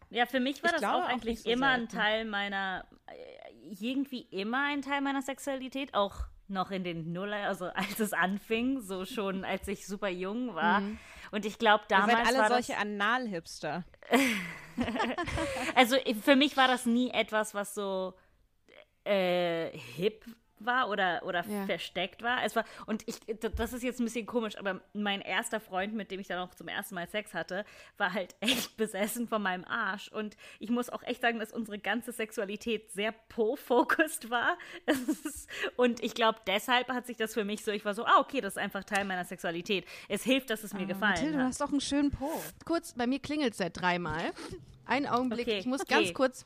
[0.09, 1.95] Ja, für mich war Ich das auch auch eigentlich so immer ein selten.
[1.97, 7.65] Teil meiner, äh, irgendwie immer ein Teil meiner Sexualität, auch noch in den Nuller, also
[7.65, 10.81] als es anfing, so schon als ich super jung war.
[11.31, 13.83] Und ich glaube, Ihr damals seid alle war solche Analhipster.
[15.75, 18.13] Also für mich war das nie etwas, was so
[19.03, 20.25] äh, hip
[20.59, 21.65] war oder, oder Ja.
[21.65, 22.43] versteckt war.
[22.43, 22.65] Es war.
[22.85, 23.15] Und ich,
[23.55, 26.53] das ist jetzt ein bisschen komisch, aber mein erster Freund, mit dem ich dann auch
[26.55, 27.65] zum ersten Mal Sex hatte,
[27.97, 30.07] war halt echt besessen von meinem Arsch.
[30.09, 34.57] Und ich muss auch echt sagen, dass unsere ganze Sexualität sehr po-focused war.
[35.75, 38.41] Und ich glaube, deshalb hat sich das für mich so, ich war so, ah, okay,
[38.41, 39.85] das ist einfach Teil meiner Sexualität.
[40.09, 41.47] Es hilft, dass es mir gefallen Mathilde, du hat.
[41.49, 42.29] hast doch einen schönen Po.
[42.65, 44.31] Kurz, bei mir klingelt es seit dreimal.
[44.85, 45.93] Einen Augenblick, Okay, ich muss okay.
[45.95, 46.45] ganz kurz.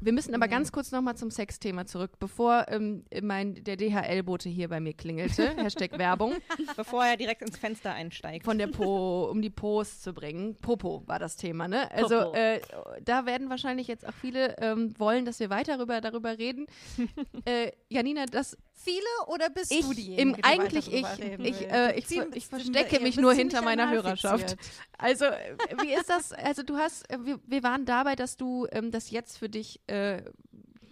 [0.00, 4.68] Wir müssen aber ganz kurz nochmal zum Sexthema zurück, bevor ähm, mein, der DHL-Bote hier
[4.68, 5.56] bei mir klingelte.
[5.56, 6.34] Hashtag Werbung.
[6.76, 8.44] Bevor er direkt ins Fenster einsteigt.
[8.44, 10.56] Von der Po, um die Pos zu bringen.
[10.56, 11.90] Popo war das Thema, ne?
[11.92, 12.60] Also äh,
[13.04, 16.66] da werden wahrscheinlich jetzt auch viele ähm, wollen, dass wir weiter darüber, darüber reden.
[17.44, 21.04] äh, Janina, das Viele oder bist ich, du diejenige, im, die eigentlich ich,
[21.40, 23.90] ich, äh, ich, ver- ich verstecke mich nur hinter meiner.
[23.90, 24.56] Hörerschaft.
[24.98, 26.32] Also, äh, wie ist das?
[26.32, 29.80] Also, du hast, äh, wir, wir waren dabei, dass du ähm, das jetzt für dich
[29.88, 30.22] äh,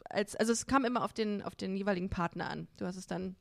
[0.09, 2.69] als, also es kam immer auf den, auf den jeweiligen Partner an.
[2.79, 3.37] Du hast es dann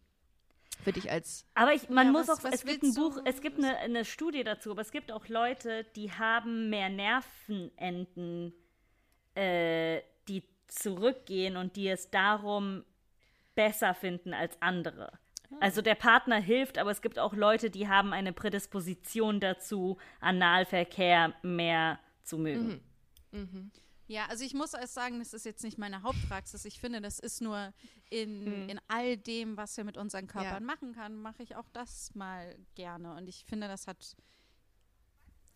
[0.84, 3.18] für dich als, Aber ich, man Ja, muss was- auch, was es gibt ein Buch,
[3.26, 8.54] es gibt eine, eine Studie dazu, aber es gibt auch Leute, die haben mehr Nervenenden,
[9.36, 12.84] äh, die zurückgehen und die es darum
[13.56, 15.20] besser finden als andere.
[15.60, 21.34] Also der Partner hilft, aber es gibt auch Leute, die haben eine Prädisposition dazu, Analverkehr
[21.44, 22.82] mehr zu mögen.
[24.08, 26.66] Ja, also ich muss erst sagen, das ist jetzt nicht meine Hauptpraxis.
[26.66, 27.74] Ich finde, das ist nur
[28.10, 30.60] in, in all dem, was wir mit unseren Körpern Ja.
[30.60, 33.16] machen können, mache ich auch das mal gerne.
[33.16, 34.16] Und ich finde, das hat.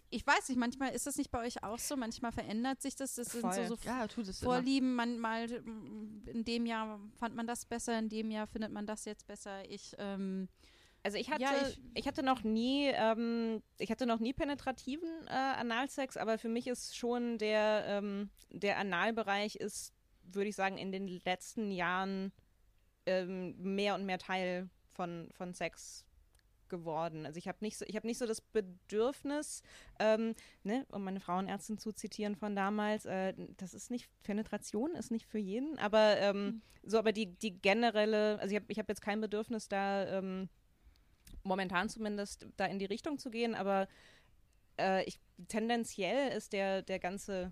[0.09, 3.15] Ich weiß nicht, manchmal ist das nicht bei euch auch so, manchmal verändert sich das.
[3.15, 3.67] Das sind so, Voll.
[3.67, 8.31] so ja, tut es Vorlieben, manchmal in dem Jahr fand man das besser, in dem
[8.31, 9.69] Jahr findet man das jetzt besser.
[9.69, 10.47] Ich, ähm,
[11.03, 15.09] Also ich hatte, Ja, ich, ich- hatte noch nie, ähm, ich hatte noch nie penetrativen
[15.27, 19.93] äh, Analsex, aber für mich ist schon der, ähm, der Analbereich ist,
[20.23, 22.31] würde ich sagen, in den letzten Jahren
[23.05, 26.05] ähm, mehr und mehr Teil von, von Sex
[26.69, 27.25] geworden.
[27.25, 29.61] Also ich habe nicht so, ich habe nicht so das Bedürfnis,
[29.99, 35.11] ähm, ne, um meine Frauenärztin zu zitieren von damals, äh, das ist nicht, Penetration ist
[35.11, 38.89] nicht für jeden, aber ähm, so, aber die, die generelle, also ich habe ich hab
[38.89, 40.49] jetzt kein Bedürfnis da, ähm,
[41.43, 43.87] momentan zumindest da in die Richtung zu gehen, aber
[44.79, 47.51] äh, ich, tendenziell ist der, der ganze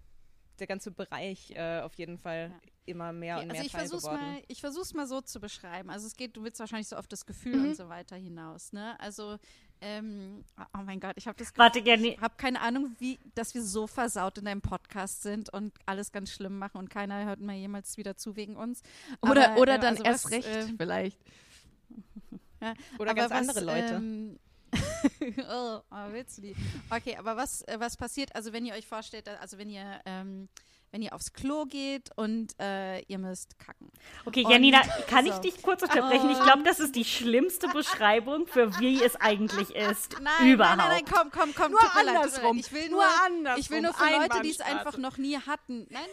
[0.60, 2.60] der ganze Bereich äh, auf jeden Fall Ja.
[2.86, 4.22] immer mehr und also mehr ich Teil versuch's geworden.
[4.22, 5.90] mal, ich versuch's mal so zu beschreiben.
[5.90, 7.66] Also es geht, du willst wahrscheinlich so auf das Gefühl Mhm.
[7.70, 9.00] und so weiter hinaus, ne?
[9.00, 9.38] Also,
[9.82, 13.54] ähm, oh mein Gott, ich habe das Warte, Jenny, Ich habe keine Ahnung, wie, dass
[13.54, 17.40] wir so versaut in deinem Podcast sind und alles ganz schlimm machen und keiner hört
[17.42, 18.82] mir jemals wieder zu wegen uns.
[19.22, 21.20] Oder, Aber, oder äh, dann also erst was, recht, ähm, vielleicht.
[22.98, 23.94] Oder aber ganz was, andere Leute.
[23.96, 24.40] Ähm,
[25.50, 26.56] oh, oh, willst du die?
[26.90, 30.48] Okay, aber was, äh, was passiert, also wenn ihr euch vorstellt, also wenn ihr, ähm,
[30.92, 33.90] wenn ihr aufs Klo geht und äh, ihr müsst kacken.
[34.26, 35.42] Okay, Und- Janina, kann ich so.
[35.42, 36.30] dich kurz unterbrechen?
[36.30, 40.16] Ich glaube, das ist die schlimmste Beschreibung für wie es eigentlich ist.
[40.22, 40.78] Nein, Überhaupt.
[40.78, 42.58] nein, nein, nein, komm, komm, komm, Nur mir leid, andersrum.
[42.58, 43.60] Ich will Nur nur, andersrum.
[43.62, 45.86] Ich will nur für Leute, die es einfach noch nie hatten.
[45.90, 46.08] Nein,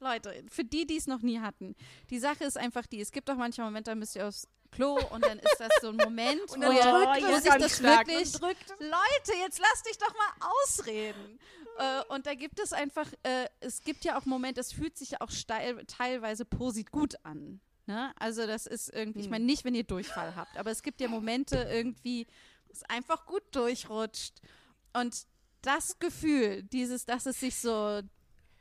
[0.00, 1.74] Leute, für die, die es noch nie hatten.
[2.10, 4.98] Die Sache ist einfach die, es gibt auch manche Momente, da müsst ihr aufs Klo
[5.10, 8.32] und dann ist das so ein Moment, Und wo, drückt wo sich das wirklich...
[8.32, 8.70] Drückt.
[8.78, 11.38] Leute, jetzt lass dich doch mal ausreden.
[11.78, 15.12] Äh, und da gibt es einfach, äh, es gibt ja auch Momente, es fühlt sich
[15.12, 17.60] ja auch steil, teilweise posit gut an.
[17.86, 18.12] Ne?
[18.18, 21.08] Also das ist irgendwie, ich meine nicht, wenn ihr Durchfall habt, aber es gibt ja
[21.08, 22.26] Momente irgendwie,
[22.66, 24.40] wo es einfach gut durchrutscht.
[24.92, 25.26] Und
[25.62, 28.00] das Gefühl, dieses, dass es sich so,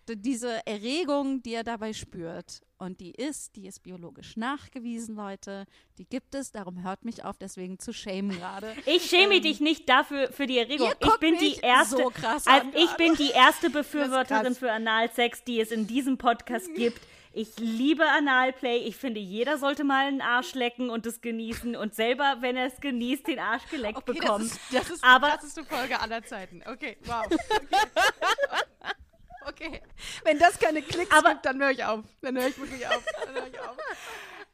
[0.08, 5.66] diese Erregung, die er dabei spürt, und die ist, die ist biologisch nachgewiesen, Leute,
[5.98, 8.74] die gibt es, darum hört mich auf, deswegen zu schämen gerade.
[8.86, 10.88] Ich schäme dich nicht dafür für die Erregung.
[10.88, 14.72] Ihr Ich guckt bin die erste, so krass also ich bin die erste Befürworterin für
[14.72, 17.02] Analsex, die es in diesem Podcast gibt.
[17.38, 18.78] Ich liebe Analplay.
[18.78, 22.68] Ich finde, jeder sollte mal einen Arsch lecken und es genießen und selber, wenn er
[22.68, 24.50] es genießt, den Arsch geleckt bekommen.
[24.50, 26.62] Das ist, das ist Aber- die krasseste Folge aller Zeiten.
[26.66, 27.26] Okay, wow.
[27.26, 27.38] Okay.
[29.48, 29.82] okay.
[30.24, 32.04] Wenn das keine Klicks Aber- gibt, dann höre ich auf.
[32.22, 33.04] Dann höre ich wirklich auf.
[33.26, 33.78] Dann höre ich auf.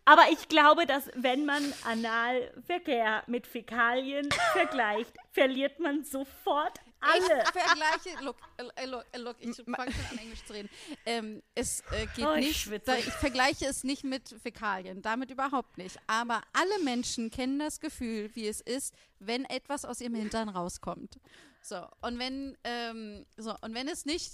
[0.06, 7.44] Aber ich glaube, dass wenn man Analverkehr mit Fäkalien vergleicht, verliert man sofort alle.
[7.44, 10.70] Ich vergleiche, look, äh, look, äh, look ich fange schon an Englisch zu reden.
[11.06, 12.86] Ähm, es äh, geht Oh, ich nicht, schwitze.
[12.92, 15.98] da, ich vergleiche es nicht mit Fäkalien, damit überhaupt nicht.
[16.08, 21.20] Aber alle Menschen kennen das Gefühl, wie es ist, wenn etwas aus ihrem Hintern rauskommt.
[21.62, 24.32] So, und wenn, ähm, so, und wenn es nicht,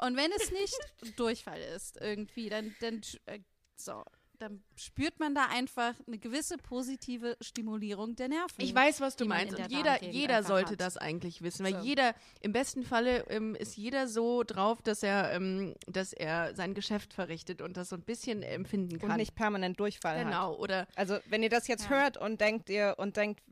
[0.00, 0.76] und wenn es nicht
[1.16, 3.40] Durchfall ist irgendwie, dann, dann, äh,
[3.76, 4.02] so,
[4.38, 8.54] dann spürt man da einfach eine gewisse positive Stimulierung der Nerven.
[8.56, 9.52] Ich weiß, was du meinst.
[9.58, 10.80] in Und der jeder, jeder sollte hat.
[10.80, 11.62] das eigentlich wissen.
[11.66, 11.80] Weil So.
[11.84, 16.72] jeder, im besten Falle ähm, ist jeder so drauf, dass er, ähm, dass er sein
[16.72, 19.10] Geschäft verrichtet und das so ein bisschen empfinden kann.
[19.10, 20.24] Und nicht permanent Durchfall hat.
[20.24, 20.54] genau.
[20.56, 21.90] Oder Also wenn ihr das jetzt Ja.
[21.90, 23.42] hört und denkt ihr und denkt,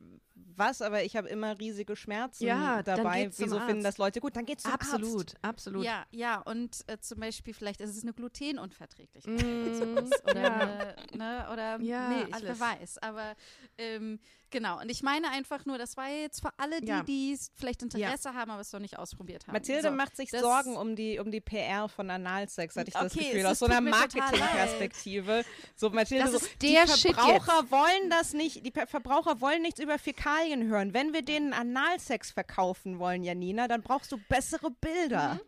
[0.59, 3.29] was, aber ich habe immer riesige Schmerzen Ja, dann dabei.
[3.37, 3.85] Wieso finden Arzt.
[3.85, 4.35] das Leute gut?
[4.35, 5.37] Dann geht's zum absolut, Arzt.
[5.41, 5.85] absolut.
[5.85, 10.95] Ja, ja, und äh, zum Beispiel vielleicht ist es eine Glutenunverträglichkeit Mm, oder, ja.
[11.17, 12.43] ne, oder Ja, Milch, alles.
[12.43, 12.97] wer weiß.
[12.99, 13.35] Aber
[13.77, 14.19] ähm,
[14.51, 17.03] genau, und ich meine einfach nur, das war jetzt für alle, die Ja.
[17.03, 19.53] die vielleicht Interesse haben, aber es noch nicht ausprobiert haben.
[19.53, 22.93] Mathilde so, macht sich das- Sorgen um die, um die PR von Analsex, hatte ich
[22.93, 25.45] das Okay, Gefühl, aus so einer Marketingperspektive.
[25.75, 29.61] So, Mathilde, Das so, ist der die Shit Verbraucher wollen das nicht, die Verbraucher wollen
[29.61, 30.93] nichts über Fäkalien hören.
[30.93, 35.35] Wenn wir denen Analsex verkaufen wollen, Janina, dann brauchst du bessere Bilder.
[35.35, 35.39] Mhm.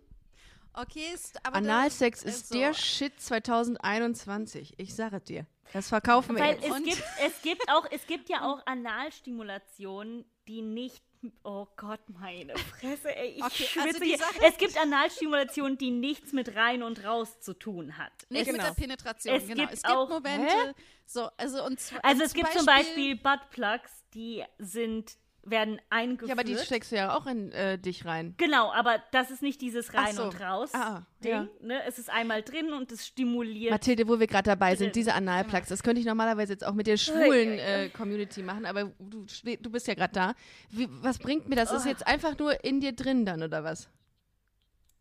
[0.74, 2.58] Okay, ist, aber Analsex das ist so.
[2.58, 4.74] der Shit 2021.
[4.78, 5.46] Ich sage es dir.
[5.74, 6.66] Das verkaufen wir Weil jetzt.
[6.66, 11.02] es Und- gibt, es gibt auch, es gibt ja auch Analstimulationen, die nicht.
[11.44, 14.18] Oh Gott, meine Fresse, ey, ich Okay, schwitze also hier.
[14.18, 18.12] Sache- Es gibt Analstimulationen, die nichts mit rein und raus zu tun hat.
[18.30, 18.58] Nicht Genau.
[18.58, 19.56] mit der Penetration, Es genau.
[19.62, 20.74] gibt es gibt auch- Momente,
[21.06, 26.30] so, also und zwar, Also es gibt zum Beispiel Buttplugs, die sind, werden eingeführt.
[26.30, 28.36] ja, aber die steckst du ja auch in äh, dich rein.
[28.38, 30.23] Genau, aber das ist nicht dieses rein so.
[30.25, 31.32] und raus Ah, Ding.
[31.32, 31.47] ja.
[31.62, 31.82] Ne?
[31.88, 33.71] Es ist einmal drin und es stimuliert.
[33.71, 34.93] Mathilde, wo wir gerade dabei sind, Drin.
[34.93, 38.91] diese Analplugs, das könnte ich normalerweise jetzt auch mit der schwulen äh, Community machen, aber
[38.99, 39.25] du,
[39.60, 40.34] du bist ja gerade da.
[40.69, 41.71] Wie, was bringt mir das?
[41.71, 43.89] Ist jetzt einfach nur in dir drin dann, oder was?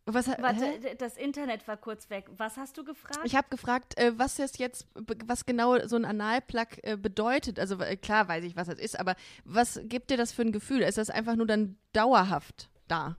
[0.06, 0.94] Was Warte, hä?
[0.98, 2.26] das Internet war kurz weg.
[2.36, 3.20] Was hast du gefragt?
[3.24, 7.58] Ich habe gefragt, äh, was das jetzt, be- was genau so ein Analplug äh, bedeutet.
[7.60, 10.52] Also äh, klar weiß ich, was das ist, aber was gibt dir das für ein
[10.52, 10.82] Gefühl?
[10.82, 13.16] Ist das einfach nur dann dauerhaft da?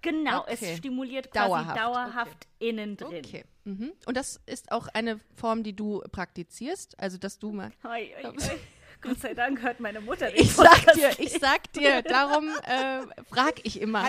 [0.00, 0.56] genau, okay.
[0.70, 3.24] es stimuliert quasi Dauerhaft, dauerhaft, innen drin.
[3.24, 3.44] Okay.
[3.64, 3.92] Mhm.
[4.06, 7.72] Und das ist auch eine Form, die du praktizierst, also dass du mal.
[7.84, 8.34] Oi, oi, oi.
[9.00, 13.64] Gott sei Dank hört meine Mutter Ich sag dir, ich sag dir, darum äh, frag
[13.64, 14.08] ich immer.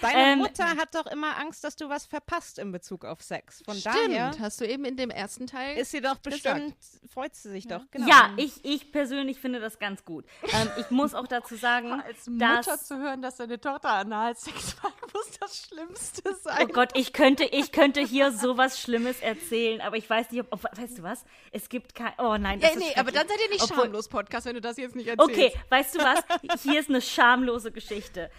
[0.00, 3.62] Deine Ähm, Mutter hat doch immer Angst, dass du was verpasst in Bezug auf Sex.
[3.64, 5.76] Von Stimmt, daher hast du eben in dem ersten Teil.
[5.78, 6.74] ist sie doch bestimmt,
[7.12, 7.82] freut sie sich doch.
[7.90, 8.08] Genau.
[8.08, 10.24] Ja, ich, ich persönlich finde das ganz gut.
[10.52, 14.76] Ähm, ich muss auch dazu sagen, als Mutter dass zu hören, dass deine Tochter Analsex
[14.82, 16.66] macht, muss das Schlimmste sein.
[16.68, 20.52] Oh Gott, ich könnte, ich könnte hier sowas Schlimmes erzählen, aber ich weiß nicht, ob,
[20.52, 21.24] ob weißt du was?
[21.52, 23.84] Es gibt kein, oh nein, das Ja, ist nee, aber dann seid ihr nicht Obwohl-
[23.84, 25.30] schamlos Podcast, wenn du das jetzt nicht erzählst.
[25.30, 26.62] Okay, weißt du was?
[26.62, 28.30] Hier ist eine schamlose Geschichte.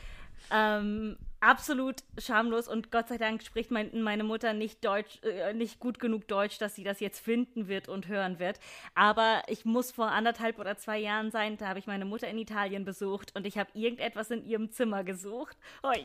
[0.51, 5.79] Ähm, absolut schamlos und Gott sei Dank spricht mein, meine Mutter nicht Deutsch, äh, nicht
[5.79, 8.59] gut genug Deutsch, dass sie das jetzt finden wird und hören wird.
[8.95, 12.37] Aber ich muss vor anderthalb oder zwei Jahren sein, da habe ich meine Mutter in
[12.37, 15.57] Italien besucht und ich habe irgendetwas in ihrem Zimmer gesucht.
[15.83, 15.95] Oi,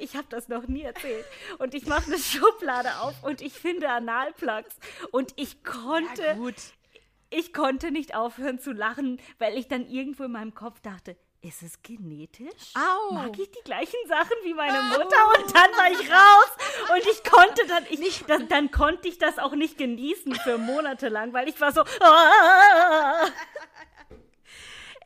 [0.00, 1.24] ich habe das noch nie erzählt.
[1.58, 4.76] Und ich mache eine Schublade auf und ich finde Analplugs
[5.10, 6.54] und ich konnte Ja, gut.
[7.30, 11.62] ich konnte nicht aufhören zu lachen, weil ich dann irgendwo in meinem Kopf dachte, ist
[11.62, 12.74] es genetisch?
[12.74, 13.12] Au.
[13.12, 15.04] Mag ich die gleichen Sachen wie meine Mutter?
[15.36, 19.38] Und dann war ich raus und ich konnte dann, ich, dann, dann konnte ich das
[19.38, 23.26] auch nicht genießen für Monate lang, weil ich war so, ah.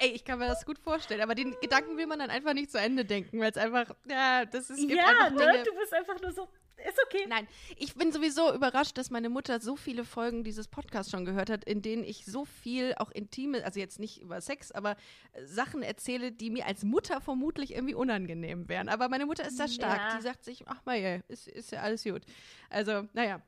[0.01, 2.71] Ey, ich kann mir das gut vorstellen, aber den Gedanken will man dann einfach nicht
[2.71, 5.39] zu Ende denken, weil es einfach, ja, das ist, gibt ja, einfach ne?
[5.39, 5.65] Dinge.
[5.65, 6.49] Du bist einfach nur so,
[6.87, 7.27] ist okay.
[7.29, 11.51] Nein, ich bin sowieso überrascht, dass meine Mutter so viele Folgen dieses Podcasts schon gehört
[11.51, 14.97] hat, in denen ich so viel auch intime, also jetzt nicht über Sex, aber
[15.33, 18.89] äh, Sachen erzähle, die mir als Mutter vermutlich irgendwie unangenehm wären.
[18.89, 19.99] Aber meine Mutter ist da stark.
[19.99, 20.17] Ja.
[20.17, 22.23] Die sagt sich, ach mal, ja, ist, ist ja alles gut.
[22.71, 23.43] Also, naja.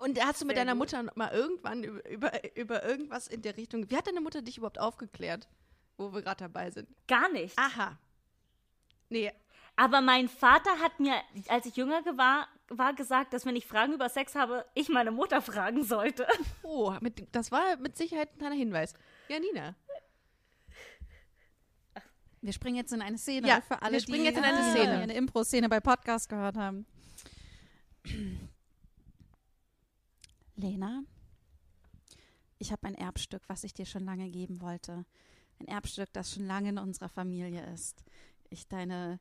[0.00, 0.92] Und hast du mit Sehr deiner gut.
[0.92, 4.58] Mutter mal irgendwann über, über, über irgendwas in der Richtung, wie hat deine Mutter dich
[4.58, 5.48] überhaupt aufgeklärt,
[5.96, 6.88] wo wir gerade dabei sind?
[7.06, 7.56] Gar nicht.
[7.58, 7.98] Aha.
[9.08, 9.32] Nee,
[9.76, 11.14] Aber mein Vater hat mir,
[11.48, 14.88] als ich jünger ge- war, war gesagt, dass wenn ich Fragen über Sex habe, ich
[14.88, 16.26] meine Mutter fragen sollte.
[16.62, 18.94] oh, mit, das war mit Sicherheit ein kleiner Hinweis.
[19.28, 19.74] Ja, Nina.
[22.40, 24.58] Wir springen jetzt in eine Szene Ja, für alle, wir springen die jetzt in eine
[24.58, 24.98] die Szene.
[24.98, 26.86] eine Impro-Szene bei Podcast gehört haben.
[30.56, 31.02] Lena,
[32.58, 35.04] ich habe ein Erbstück, was ich dir schon lange geben wollte.
[35.58, 38.04] Ein Erbstück, das schon lange in unserer Familie ist.
[38.50, 39.18] Ich deine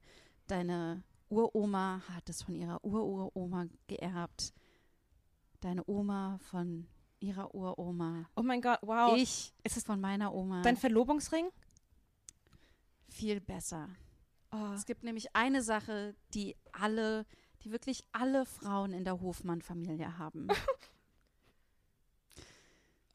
[0.47, 4.53] deine Uroma hat es von ihrer Ururoma geerbt.
[5.61, 6.87] Deine Oma von
[7.19, 8.29] ihrer Uroma.
[8.35, 9.15] Oh mein Gott, wow.
[9.17, 10.61] Ich ist es von meiner Oma.
[10.61, 11.49] Dein Verlobungsring?
[13.13, 13.89] viel besser.
[14.51, 14.73] Oh.
[14.75, 17.25] Es gibt nämlich eine Sache, die alle,
[17.63, 20.47] die wirklich alle Frauen in der Hofmann-Familie haben.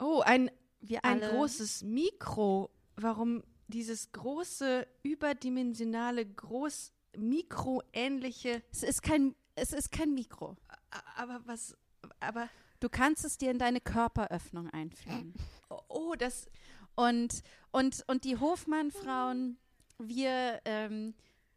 [0.01, 0.49] Oh, ein,
[0.79, 2.69] Wir ein alle, großes Mikro.
[2.95, 8.61] Warum dieses große, überdimensionale, groß mikroähnliche.
[8.71, 10.57] Es ist kein, es ist kein Mikro.
[11.15, 11.75] Aber was.
[12.19, 12.49] Aber.
[12.79, 15.33] Du kannst es dir in deine Körperöffnung einführen.
[15.69, 16.47] Oh, Oh, das.
[16.95, 19.57] Und, und, und die Hofmann-Frauen,
[19.99, 21.13] wir, ähm,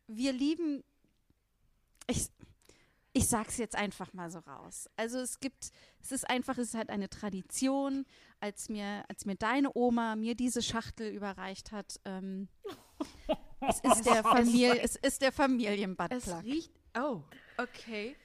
[0.07, 0.83] wir lieben,
[2.07, 2.27] ich,
[3.13, 4.89] ich sag's jetzt einfach mal so raus.
[4.97, 5.71] Also es gibt,
[6.03, 8.05] es ist einfach, es ist halt eine Tradition,
[8.41, 12.49] als mir, als mir deine Oma mir diese Schachtel überreicht hat, ähm,
[13.69, 16.43] es ist der Familie, es ist der Es Familienbuttplug.
[16.45, 16.71] riecht.
[16.97, 17.23] Oh,
[17.59, 18.17] okay.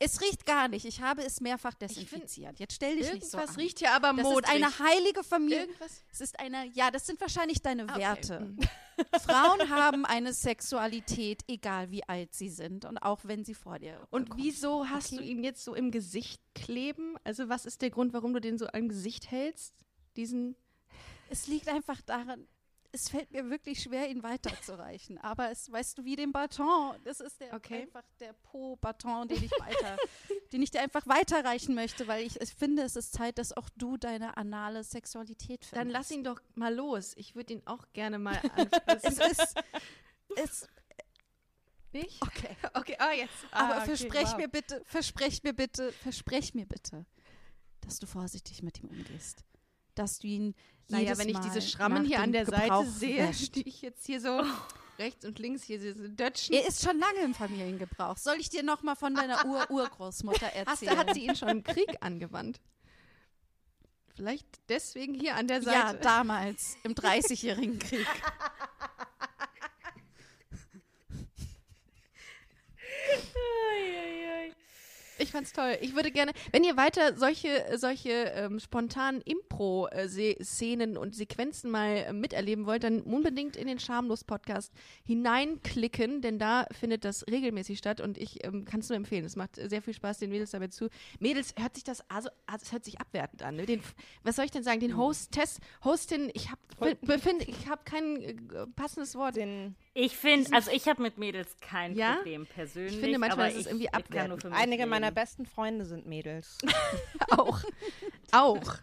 [0.00, 0.84] Es riecht gar nicht.
[0.84, 2.60] Ich habe es mehrfach desinfiziert.
[2.60, 3.60] Jetzt stell dich nicht so Irgendwas an.
[3.62, 4.44] riecht hier aber das modrig.
[4.44, 5.60] ist eine heilige Familie.
[5.62, 6.04] Irgendwas.
[6.12, 7.98] Es ist eine, ja, das sind wahrscheinlich deine okay.
[7.98, 8.40] Werte.
[8.40, 8.58] Mhm.
[9.20, 14.00] Frauen haben eine Sexualität, egal wie alt sie sind und auch wenn sie vor dir
[14.10, 14.42] Und kommen.
[14.42, 15.30] wieso hast du Okay.
[15.32, 17.16] ihn jetzt so im Gesicht kleben?
[17.24, 19.74] Also, was ist der Grund, warum du den so im Gesicht hältst?
[20.16, 20.54] Diesen.
[21.28, 22.46] Es liegt einfach daran,
[22.92, 25.18] es fällt mir wirklich schwer, ihn weiterzureichen.
[25.18, 27.82] Aber es, weißt du, wie den Baton, das ist der Okay.
[27.82, 29.96] einfach der Po-Baton, den ich weiter,
[30.52, 33.68] den ich dir einfach weiterreichen möchte, weil ich, ich finde, es ist Zeit, dass auch
[33.76, 35.76] du deine anale Sexualität findest.
[35.76, 37.12] Dann lass ihn doch mal los.
[37.16, 38.40] Ich würde ihn auch gerne mal
[38.86, 39.30] Es anfassen.
[39.30, 39.54] ist,
[40.36, 40.68] es,
[41.92, 42.22] Nicht?
[42.22, 42.56] okay.
[42.74, 43.34] Okay, ah, jetzt.
[43.50, 44.36] Aber ah, okay, versprech wow.
[44.36, 47.04] mir bitte, versprech mir bitte, versprech mir bitte,
[47.82, 49.44] dass du vorsichtig mit ihm umgehst.
[49.98, 50.54] Dass du ihn
[50.88, 53.82] Naja, jedes wenn ich Mal diese Schrammen hier an der Gebrauch Seite sehe, die ich
[53.82, 54.42] jetzt hier so
[54.98, 56.54] rechts und links hier diese Dötschen.
[56.54, 58.16] Er ist schon lange im Familiengebrauch.
[58.16, 60.92] Soll ich dir noch mal von deiner Ur-Urgroßmutter Hast, erzählen?
[60.92, 62.60] du- hat sie ihn schon im Krieg angewandt?
[64.14, 66.00] Vielleicht deswegen hier an der ja, Seite.
[66.00, 68.06] damals, im Dreißigjährigen Krieg.
[75.20, 75.76] Ich fand's toll.
[75.80, 82.12] Ich würde gerne, wenn ihr weiter solche, solche ähm, spontanen Impro-Szenen und Sequenzen mal äh,
[82.12, 84.72] miterleben wollt, dann unbedingt in den Schamlos-Podcast
[85.04, 89.24] hineinklicken, denn da findet das regelmäßig statt und ich ähm, kann es nur empfehlen.
[89.24, 90.88] Es macht sehr viel Spaß, den Mädels dabei zu.
[91.18, 93.56] Mädels, hört sich das, also, also es hört sich abwertend an.
[93.56, 93.66] Ne?
[93.66, 93.82] Den,
[94.22, 94.80] was soll ich denn sagen?
[94.80, 96.60] Den Hostess, Hostin, ich habe
[97.46, 99.36] ich habe kein äh, passendes Wort.
[99.36, 102.14] Den, Ich finde, also ich habe mit Mädels kein Ja?
[102.14, 102.94] Problem persönlich.
[102.94, 104.44] Ich finde manchmal aber ist es irgendwie abwertend.
[104.52, 105.14] einige meiner reden.
[105.16, 106.56] besten Freunde sind Mädels.
[107.30, 107.60] auch,
[108.30, 108.74] auch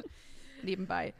[0.61, 1.13] nebenbei.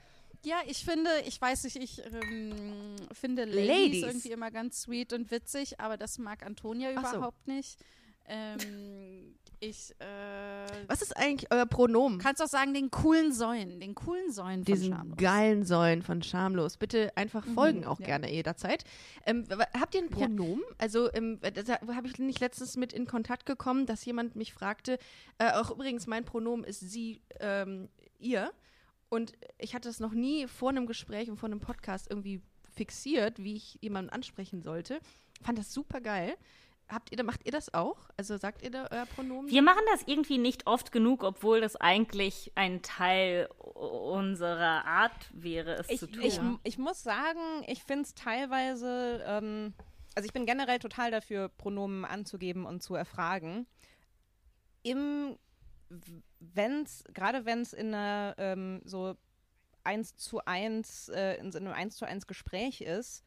[0.44, 4.04] Ja, ich finde, ich weiß nicht, ich ähm, finde Ladies, Ladies.
[4.04, 7.18] irgendwie immer ganz sweet und witzig, aber das mag Antonia Ach so.
[7.18, 7.80] überhaupt nicht.
[8.28, 9.36] Ähm,
[9.66, 12.20] ich äh, Was ist eigentlich euer Pronomen?
[12.20, 15.18] kannst auch sagen, den coolen Säulen, den coolen Säulen von diesen Schamlos.
[15.18, 16.78] geilen Säulen von Schamlos.
[16.78, 18.06] Bitte einfach folgen auch ja.
[18.06, 18.84] gerne jederzeit.
[19.26, 19.46] Ähm,
[19.80, 20.16] habt ihr ein Ja.
[20.28, 20.64] Pronomen?
[20.78, 24.98] Also ähm, da habe ich nicht letztens mit in Kontakt gekommen, dass jemand mich fragte,
[25.38, 27.90] äh, auch übrigens mein Pronomen ist sie, ähm,
[28.20, 28.52] ihr.
[29.10, 32.42] Und ich hatte das noch nie vor einem Gespräch und vor einem Podcast irgendwie
[32.74, 35.00] fixiert, wie ich jemanden ansprechen sollte.
[35.42, 36.36] Fand das super geil.
[36.90, 37.98] Habt ihr, macht ihr das auch?
[38.18, 39.50] Also sagt ihr da euer Pronomen?
[39.50, 45.76] Wir machen das irgendwie nicht oft genug, obwohl das eigentlich ein Teil unserer Art wäre,
[45.76, 46.22] es Ich, zu tun.
[46.24, 49.74] ich, ich muss sagen, ich finde es teilweise, ähm,
[50.16, 53.68] also ich bin generell total dafür, Pronomen anzugeben und zu erfragen.
[54.84, 55.38] Im,
[56.40, 59.16] wenn's, gerade wenn es in einer ähm, so
[59.84, 63.24] eins zu eins, äh, in so einem eins zu eins Gespräch ist,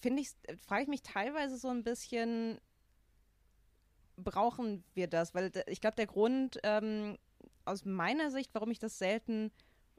[0.00, 0.30] finde ich,
[0.66, 2.60] frage ich mich teilweise so ein bisschen,
[4.16, 5.34] brauchen wir das?
[5.34, 7.16] Weil ich glaube, der Grund ähm,
[7.64, 9.50] aus meiner Sicht, warum ich das selten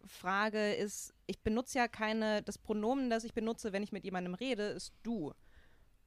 [0.05, 4.33] frage, ist, ich benutze ja keine, das Pronomen, das ich benutze, wenn ich mit jemandem
[4.33, 5.33] rede, ist du.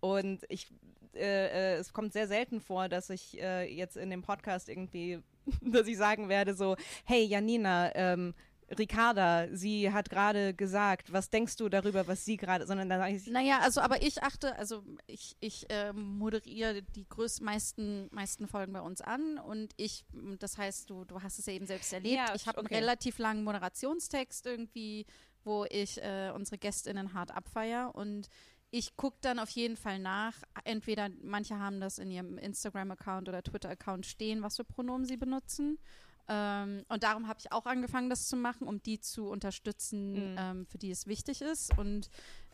[0.00, 0.70] Und ich,
[1.14, 5.20] äh, äh, es kommt sehr selten vor, dass ich äh, jetzt in dem Podcast irgendwie,
[5.62, 8.34] dass ich sagen werde so, hey Janina, ähm,
[8.78, 13.16] Ricarda, sie hat gerade gesagt, was denkst du darüber, was sie gerade, sondern dann sage
[13.16, 18.48] ich, Naja, also aber ich achte, also ich, ich ähm, moderiere die größten meisten, meisten
[18.48, 20.04] Folgen bei uns an und ich,
[20.38, 22.16] das heißt, du, du hast es ja eben selbst erlebt.
[22.16, 22.74] Ja, ich habe okay.
[22.74, 25.06] einen relativ langen Moderationstext irgendwie,
[25.44, 28.28] wo ich äh, unsere GästInnen hart abfeier und
[28.70, 30.34] ich gucke dann auf jeden Fall nach.
[30.64, 35.78] Entweder manche haben das in ihrem Instagram-Account oder Twitter-Account stehen, was für Pronomen sie benutzen.
[36.28, 40.36] Ähm, und darum habe ich auch angefangen, das zu machen, um die zu unterstützen, Mhm.
[40.38, 41.76] ähm, für die es wichtig ist.
[41.76, 42.08] Und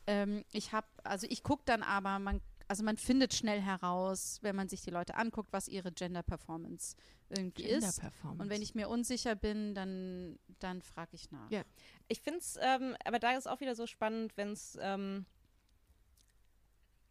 [0.06, 4.56] ähm, ich habe, also ich gucke dann aber, man, also man findet schnell heraus, wenn
[4.56, 6.96] man sich die Leute anguckt, was ihre Gender Performance
[7.28, 8.00] irgendwie ist.
[8.00, 8.42] Performance.
[8.42, 11.50] Und wenn ich mir unsicher bin, dann, dann frage ich nach.
[11.50, 11.62] Ja.
[12.08, 15.26] Ich finde es, ähm, aber da ist auch wieder so spannend, wenn es, ähm,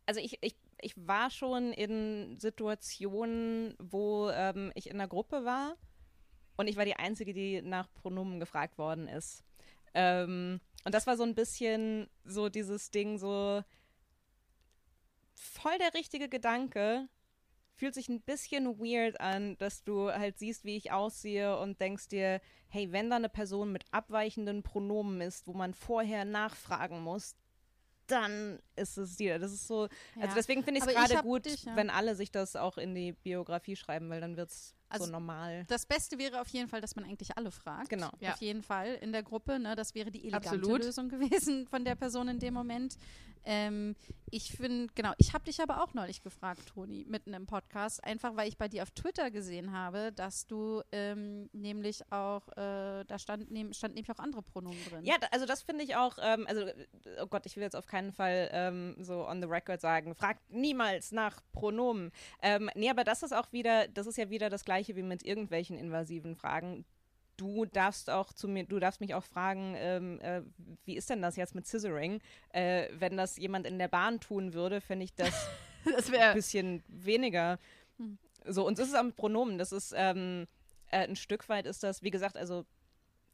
[0.06, 5.76] also ich, ich, ich war schon in Situationen, wo ähm, ich in einer Gruppe war
[6.60, 9.46] und ich war die Einzige, die nach Pronomen gefragt worden ist.
[9.94, 13.64] Ähm, und das war so ein bisschen so dieses Ding, so
[15.36, 17.08] voll der richtige Gedanke.
[17.76, 22.10] Fühlt sich ein bisschen weird an, dass du halt siehst, wie ich aussehe und denkst
[22.10, 27.38] dir, hey, wenn da eine Person mit abweichenden Pronomen ist, wo man vorher nachfragen muss,
[28.08, 29.40] dann ist es dir.
[29.40, 29.88] Das ist so.
[30.16, 30.24] Ja.
[30.24, 31.78] Also deswegen finde ich es gerade gut, dich, ja.
[31.78, 35.12] wenn alle sich das auch in die Biografie schreiben, weil dann wird es Also so
[35.12, 35.66] normal.
[35.68, 37.90] Das Beste wäre auf jeden Fall, dass man eigentlich alle fragt.
[37.90, 38.10] Genau.
[38.20, 38.34] Ja.
[38.34, 39.60] Auf jeden Fall in der Gruppe.
[39.60, 39.76] Ne?
[39.76, 40.84] Das wäre die elegante Absolut.
[40.84, 42.98] Lösung gewesen von der Person in dem Moment.
[43.46, 43.96] Ähm,
[44.32, 48.36] ich finde, genau, ich habe dich aber auch neulich gefragt, Toni, mitten im Podcast, einfach
[48.36, 53.18] weil ich bei dir auf Twitter gesehen habe, dass du ähm, nämlich auch, äh, da
[53.18, 55.06] stand, nehm, stand nämlich auch andere Pronomen drin.
[55.06, 56.66] Ja, also das finde ich auch, ähm, also,
[57.22, 60.52] oh Gott, ich will jetzt auf keinen Fall ähm, so on the record sagen, fragt
[60.52, 62.12] niemals nach Pronomen.
[62.42, 65.24] Ähm, nee, aber das ist auch wieder, das ist ja wieder das gleiche wie mit
[65.24, 66.86] irgendwelchen invasiven Fragen.
[67.40, 70.42] Du darfst auch zu mir, du darfst mich auch fragen, ähm, äh,
[70.84, 72.20] wie ist denn das jetzt mit Scissoring?
[72.50, 75.48] Äh, wenn das jemand in der Bahn tun würde, fände ich das
[75.86, 77.58] das ein bisschen weniger.
[77.98, 78.18] Hm.
[78.46, 79.58] So, und das ist auch mit Pronomen.
[79.58, 80.48] Das ist ähm,
[80.92, 82.66] äh, ein Stück weit ist das, wie gesagt, also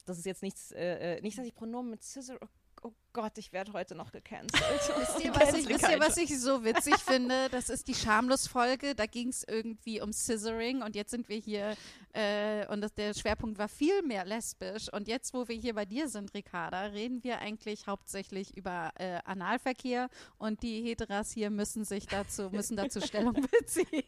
[0.06, 2.38] das ist jetzt nichts, äh, äh, nicht, dass ich Pronomen mit Scissor.
[2.42, 2.48] Oh,
[2.86, 4.54] oh Gott, ich werde heute noch gecancelt.
[4.98, 7.50] Wisst ihr, was ich, wisst ihr, was ich so witzig finde?
[7.50, 8.94] Das ist die Schamlos-Folge.
[8.94, 11.76] Da ging es irgendwie um Scissoring und jetzt sind wir hier
[12.14, 14.94] äh, und das, der Schwerpunkt war viel mehr lesbisch.
[14.94, 19.20] Und jetzt, wo wir hier bei dir sind, Ricarda, reden wir eigentlich hauptsächlich über äh,
[19.26, 24.04] Analverkehr und die Heteras hier müssen sich dazu, müssen dazu Stellung beziehen.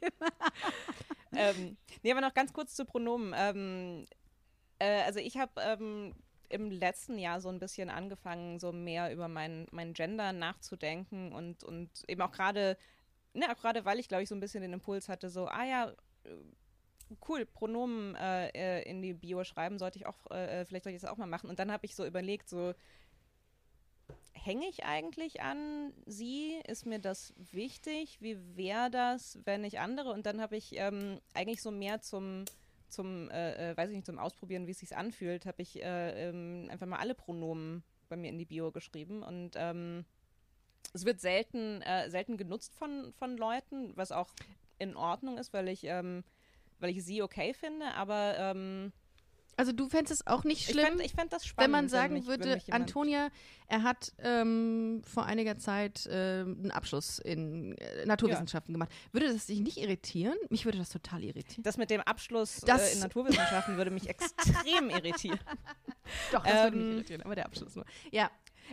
[1.34, 3.34] ähm, nee, aber noch ganz kurz zu Pronomen.
[3.36, 4.06] Ähm,
[4.78, 6.14] äh, also ich habe ähm,
[6.50, 11.64] im letzten Jahr so ein bisschen angefangen, so mehr über mein, mein Gender nachzudenken und,
[11.64, 12.78] und eben auch gerade,
[13.34, 15.66] ne, auch gerade weil ich, glaube ich, so ein bisschen den Impuls hatte, so, ah
[15.66, 15.94] ja,
[16.24, 16.30] äh,
[17.28, 20.96] cool, Pronomen äh, äh, in die Bio schreiben, sollte ich auch, äh, äh, vielleicht sollte
[20.96, 21.50] ich das auch mal machen.
[21.50, 22.74] Und dann habe ich so überlegt, so,
[24.32, 26.56] hänge ich eigentlich an sie?
[26.68, 28.22] Ist mir das wichtig?
[28.22, 30.12] Wie wäre das, wenn ich andere?
[30.12, 32.46] Und dann habe ich ähm, eigentlich so mehr zum,
[32.90, 36.30] zum äh, äh, weiß ich nicht, zum Ausprobieren, wie es sich anfühlt, habe ich äh,
[36.30, 39.24] ähm, einfach mal alle Pronomen bei mir in die Bio geschrieben.
[39.24, 40.06] Und ähm,
[40.94, 44.34] es wird selten, äh, selten genutzt von, von Leuten, was auch
[44.80, 46.24] in Ordnung ist, weil ich, ähm,
[46.80, 48.94] weil ich sie okay finde, aber ähm,
[49.60, 51.66] Also du fändest es auch nicht ich schlimm, fände ich fänd das spannend.
[51.66, 53.30] wenn man sagen wenn würde, mich jemand- Antonia,
[53.68, 58.92] er hat ähm, vor einiger Zeit ähm, einen Abschluss in äh, Naturwissenschaften gemacht.
[59.12, 60.36] Würde das dich nicht irritieren?
[60.50, 61.64] Mich würde das total irritieren.
[61.64, 65.40] Das mit dem Abschluss Das- äh, in Naturwissenschaften würde mich extrem irritieren.
[66.32, 67.86] Doch, das würde mich Ähm, irritieren, aber der Abschluss nur.
[68.12, 68.30] Ja,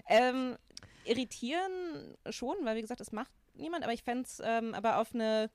[0.08, 0.56] Ähm,
[1.04, 5.14] irritieren schon, weil wie gesagt, es macht niemand, aber ich fände es ähm, aber auf
[5.14, 5.50] eine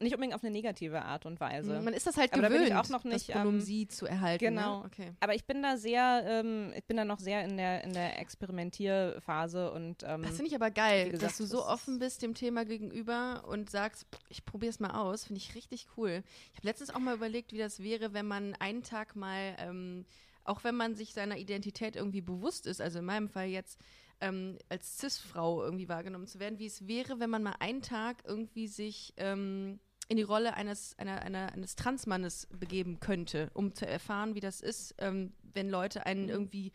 [0.00, 1.80] nicht unbedingt auf eine negative Art und Weise.
[1.80, 3.60] Man ist das halt Aber da bin gewöhnt, ich auch noch nicht, das Pronomen ähm,
[3.60, 4.44] sie zu erhalten.
[4.44, 4.80] genau.
[4.80, 4.86] Ne?
[4.86, 5.12] Okay.
[5.20, 8.18] Aber ich bin da sehr, ähm, ich bin da noch sehr in der, in der
[8.18, 12.34] Experimentierphase und ähm, Das finde ich aber geil, gesagt, dass du so offen bist dem
[12.34, 15.24] Thema gegenüber und sagst, ich probiere es mal aus.
[15.24, 16.22] Finde ich richtig cool.
[16.52, 20.04] Ich habe letztens auch mal überlegt, wie das wäre, wenn man einen Tag mal, ähm,
[20.44, 23.80] auch wenn man sich seiner Identität irgendwie bewusst ist, also in meinem Fall jetzt
[24.20, 28.22] ähm, als Cis-Frau irgendwie wahrgenommen zu werden, wie es wäre, wenn man mal einen Tag
[28.24, 33.86] irgendwie sich ähm, in die Rolle eines, einer, einer, eines Transmannes begeben könnte, um zu
[33.86, 36.04] erfahren, wie das ist, ähm, wenn Leute Mhm.
[36.04, 36.72] einen irgendwie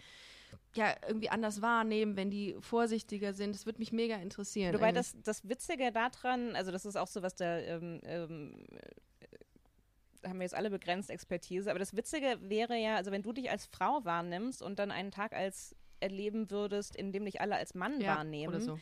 [0.75, 3.55] ja, irgendwie anders wahrnehmen, wenn die vorsichtiger sind.
[3.55, 4.73] Das würde mich mega interessieren.
[4.75, 8.65] Wobei das, das Witzige daran, also das ist auch so was der, ähm, ähm,
[10.21, 13.31] äh, haben wir jetzt alle begrenzt Expertise, aber das Witzige wäre ja, also wenn du
[13.31, 17.55] dich als Frau wahrnimmst und dann einen Tag als erleben würdest, in dem dich alle
[17.55, 18.79] als Mann ja, wahrnehmen, so.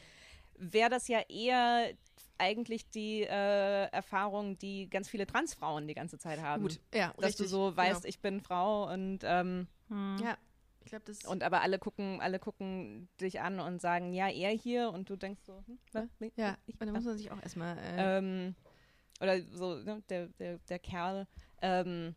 [0.57, 1.89] wäre das ja eher
[2.38, 6.63] eigentlich die äh, Erfahrung, die ganz viele Transfrauen die ganze Zeit haben.
[6.63, 8.09] Gut, ja, Dass richtig, du so weißt, genau.
[8.09, 10.38] ich bin Frau und ähm, Ja,
[10.82, 14.51] ich glaube, das und aber alle gucken, alle gucken dich an und sagen, ja, er
[14.51, 16.09] hier und du denkst so, hm, was?
[16.20, 18.55] Nee, ja, ich, da muss man sich auch erstmal äh, ähm,
[19.20, 21.28] oder so, ne, der, der, der Kerl.
[21.61, 22.15] Ähm,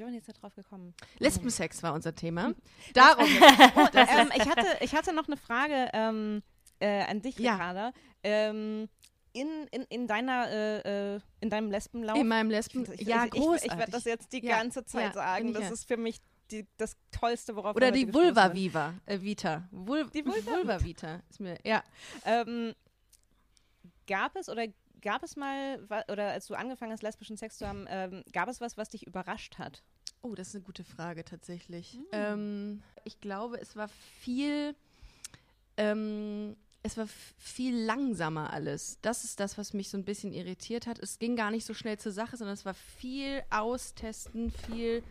[0.00, 0.94] wie waren wir jetzt da drauf gekommen?
[1.18, 2.54] Lesbensex war unser Thema.
[2.94, 3.24] Darum.
[3.94, 6.42] ähm, ich, hatte, ich hatte noch eine Frage ähm,
[6.78, 7.52] äh, an dich, Ja.
[7.52, 7.92] Ricarda.
[8.22, 8.88] Ähm,
[9.32, 12.16] in, in, in deiner, äh, äh, in deinem Lesbenlauf.
[12.18, 12.86] in meinem Lesben.
[12.94, 13.72] ich, ja, ich, ich, großartig.
[13.72, 15.48] ich werde das jetzt die Ja, ganze Zeit ja, sagen.
[15.48, 16.16] ich Das ist für mich
[16.50, 18.54] die, das Tollste, worauf Oder die Vulva.
[18.54, 19.68] Viva, äh, Vita.
[19.70, 21.20] Vul Die Vulva- Vulva Vita.
[21.28, 21.84] Ist mir, ja.
[22.24, 22.74] Ähm,
[24.06, 24.66] gab es oder
[25.00, 28.60] gab es mal, oder als du angefangen hast, lesbischen Sex zu haben, ähm, gab es
[28.60, 29.82] was, was dich überrascht hat?
[30.22, 31.94] Oh, das ist eine gute Frage tatsächlich.
[31.94, 32.04] Hm.
[32.12, 34.74] Ähm, ich glaube, es war viel,
[35.76, 37.06] ähm, es war
[37.38, 38.98] viel langsamer alles.
[39.02, 40.98] Das ist das, was mich so ein bisschen irritiert hat.
[40.98, 45.02] Es ging gar nicht so schnell zur Sache, sondern es war viel austesten, viel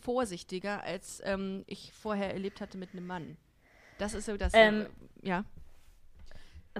[0.00, 3.36] vorsichtiger, als ähm, ich vorher erlebt hatte mit einem Mann.
[3.98, 4.86] Das ist so das, Ähm,
[5.22, 5.44] äh, ja.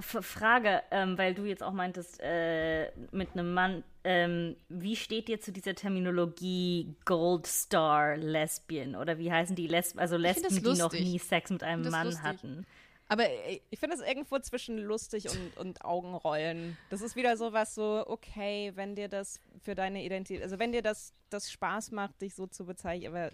[0.01, 5.39] Frage, ähm, weil du jetzt auch meintest, äh, mit einem Mann, ähm, wie steht dir
[5.39, 8.95] zu dieser Terminologie Gold Star Lesbian?
[8.95, 12.23] Oder wie heißen die Lesben, also Lesben, die noch nie Sex mit einem Mann lustig.
[12.23, 12.65] hatten?
[13.09, 16.77] Aber äh, Ich finde es irgendwo zwischen lustig und, und Augenrollen.
[16.89, 20.71] Das ist wieder so was so, okay, wenn dir das für deine Identität, also wenn
[20.71, 23.31] dir das, das Spaß macht, dich so zu bezeichnen, aber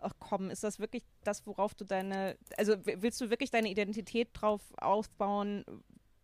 [0.00, 4.30] ach komm, ist das wirklich das, worauf du deine, also willst du wirklich deine Identität
[4.32, 5.64] drauf aufbauen,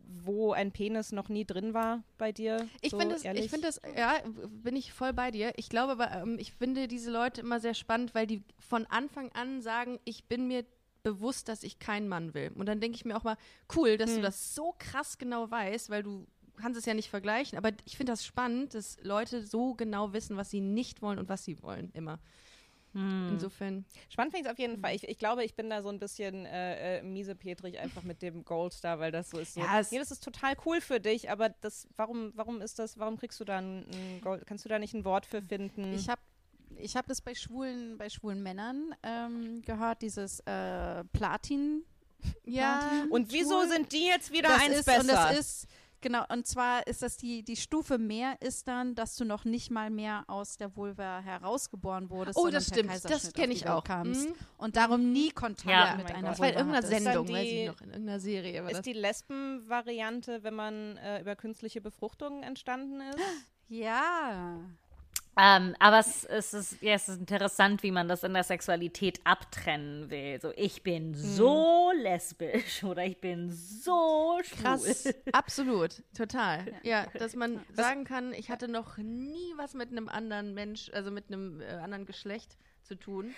[0.06, 2.68] wo ein Penis noch nie drin war bei dir?
[2.80, 3.44] Ich so finde das, ehrlich?
[3.44, 4.14] ich finde das, ja,
[4.48, 5.52] bin ich voll bei dir.
[5.56, 9.30] Ich glaube aber, ähm, ich finde diese Leute immer sehr spannend, weil die von Anfang
[9.32, 10.64] an sagen, ich bin mir
[11.02, 12.50] bewusst, dass ich keinen Mann will.
[12.54, 13.36] Und dann denke ich mir auch mal,
[13.76, 16.26] cool, dass du das so krass genau weißt, weil du
[16.56, 17.58] kannst es ja nicht vergleichen.
[17.58, 21.28] Aber ich finde das spannend, dass Leute so genau wissen, was sie nicht wollen und
[21.28, 22.18] was sie wollen, immer.
[22.94, 24.94] Insofern, Spannend finde ich es auf jeden Fall.
[24.94, 28.44] Ich, ich glaube, ich bin da so ein bisschen äh, äh, miesepetrig einfach mit dem
[28.44, 29.54] Goldstar, weil das so ist.
[29.54, 32.98] So, Ja, nee, das ist total cool für dich, aber das, warum, warum ist das,
[32.98, 35.92] warum kriegst du da ein, ein Gold, kannst du da nicht ein Wort für finden?
[35.94, 36.20] Ich habe
[36.76, 41.84] ich hab das bei schwulen, bei schwulen Männern ähm, gehört, dieses äh, Platin.
[42.44, 45.00] ja, Platin und wieso sind die jetzt wieder das eins ist, besser?
[45.00, 45.66] Und das ist,
[46.04, 49.72] genau, und zwar ist das die, die Stufe mehr ist dann, dass du noch nicht
[49.72, 52.38] mal mehr aus der Vulva herausgeboren wurdest.
[52.38, 52.90] Oh, sondern das stimmt.
[52.90, 53.82] Das Kaiserschnitt kenn auf die ich auch.
[53.84, 54.34] Kamst Mhm.
[54.58, 56.30] Und darum nie Kontakt Ja, mit oh einer Gott.
[56.30, 57.04] das war in Vulva irgendeiner hattest.
[57.04, 58.62] Sendung, weiß die- ich noch, in irgendeiner Serie.
[58.62, 58.78] War das.
[58.78, 63.18] ist die Lesben-Variante, wenn man äh, über künstliche Befruchtung entstanden ist?
[63.68, 64.58] Ja.
[65.36, 69.20] Ähm, aber es, es, ist, ja, es ist interessant, wie man das in der Sexualität
[69.24, 70.40] abtrennen will.
[70.40, 74.62] So, ich bin so lesbisch oder ich bin so schwul.
[74.62, 76.64] Krass, absolut, total.
[76.84, 81.10] Ja, dass man sagen kann, ich hatte noch nie was mit einem anderen Mensch, also
[81.10, 83.34] mit einem äh, anderen Geschlecht zu tun.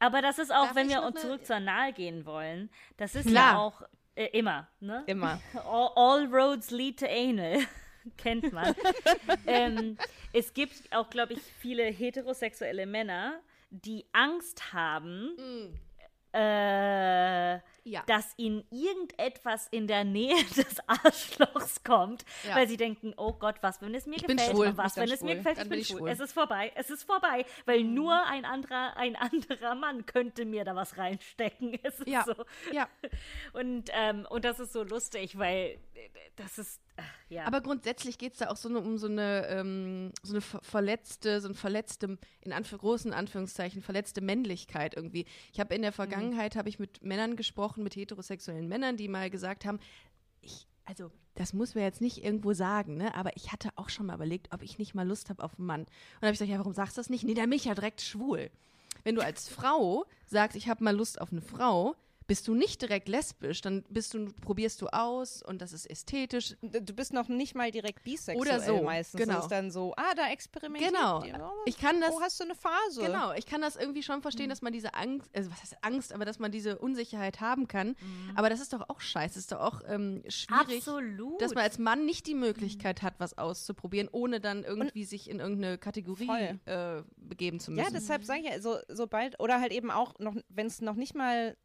[0.00, 2.68] Aber das ist auch, Darf wenn wir uns eine- zurück zur Anal gehen wollen,
[2.98, 3.52] das ist Klar.
[3.54, 3.82] ja auch
[4.16, 5.02] äh, immer, ne?
[5.06, 5.40] Immer.
[5.54, 7.58] All, all roads lead to anal.
[8.16, 8.74] Kennt man.
[9.46, 9.96] ähm,
[10.32, 13.40] es gibt auch, glaube ich, viele heterosexuelle Männer,
[13.70, 15.36] die Angst haben,
[16.32, 17.54] äh,
[17.86, 18.02] Ja.
[18.06, 22.56] dass ihnen irgendetwas in der Nähe des Arschlochs kommt, Ja.
[22.56, 25.10] weil sie denken, oh Gott, was, wenn es mir bin gefällt, schwul, was, ich wenn
[25.12, 25.98] es mir schwul, gefällt, dann ich bin ich schwul.
[25.98, 26.08] schwul.
[26.10, 30.64] Es ist vorbei, es ist vorbei, weil nur ein anderer, ein anderer Mann könnte mir
[30.64, 31.78] da was reinstecken.
[31.84, 32.24] Es ist Ja.
[32.24, 32.34] so.
[32.72, 32.88] Ja,
[33.52, 35.78] Und, ähm, und das ist so lustig, weil
[36.36, 37.44] das ist, ach, ja.
[37.44, 40.60] aber grundsätzlich geht es da auch so ne, um so eine, ähm, so eine ver
[40.62, 45.26] verletzte, so ein verletzte, in Anf großen Anführungszeichen, verletzte Männlichkeit irgendwie.
[45.52, 49.30] Ich habe in der Vergangenheit, habe ich mit Männern gesprochen, mit heterosexuellen Männern, die mal
[49.30, 49.78] gesagt haben,
[50.40, 53.14] ich, also das muss man jetzt nicht irgendwo sagen, ne?
[53.14, 55.66] Aber ich hatte auch schon mal überlegt, ob ich nicht mal Lust habe auf einen
[55.66, 55.80] Mann.
[55.80, 55.88] Und
[56.20, 57.24] dann habe ich gesagt, ja, warum sagst du das nicht?
[57.24, 58.50] Nee, der mich ja direkt schwul.
[59.02, 62.80] Wenn du als Frau sagst, ich habe mal Lust auf eine Frau, bist du nicht
[62.80, 66.56] direkt lesbisch, dann bist du, probierst du aus und das ist ästhetisch.
[66.62, 69.20] Du bist noch nicht mal direkt bisexuell Oder so, meistens.
[69.20, 69.34] genau.
[69.34, 71.22] Das ist dann so, ah, da experimentiert Genau.
[71.22, 73.02] Oh, Ich kann das, oh, hast du eine Phase?
[73.02, 76.12] genau, ich kann das irgendwie schon verstehen, dass man diese Angst, also was heißt Angst,
[76.14, 77.94] aber dass man diese Unsicherheit haben kann.
[78.34, 80.78] Aber das ist doch auch scheiße, ist doch auch ähm, schwierig.
[80.78, 81.42] Absolut.
[81.42, 85.40] Dass man als Mann nicht die Möglichkeit hat, was auszuprobieren, ohne dann irgendwie sich in
[85.40, 86.28] irgendeine Kategorie
[86.64, 87.94] äh, begeben zu Ja, müssen.
[87.94, 91.14] deshalb sage ich ja, so, sobald, oder halt eben auch noch, wenn es noch nicht
[91.14, 91.56] mal,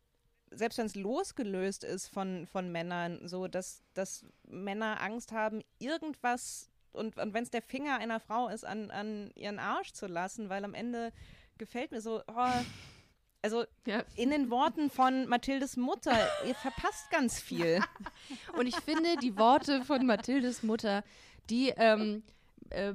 [0.52, 6.70] selbst wenn es losgelöst ist von, von Männern, so dass, dass Männer Angst haben, irgendwas,
[6.92, 10.50] und, und wenn es der Finger einer Frau ist, an, an ihren Arsch zu lassen,
[10.50, 11.12] weil am Ende
[11.58, 12.34] gefällt mir so, oh,
[13.42, 14.04] also Ja.
[14.16, 17.80] in den Worten von Mathildes Mutter, ihr verpasst ganz viel.
[18.58, 21.04] Und ich finde, die Worte von Mathildes Mutter,
[21.50, 22.24] die ähm,
[22.70, 22.94] äh,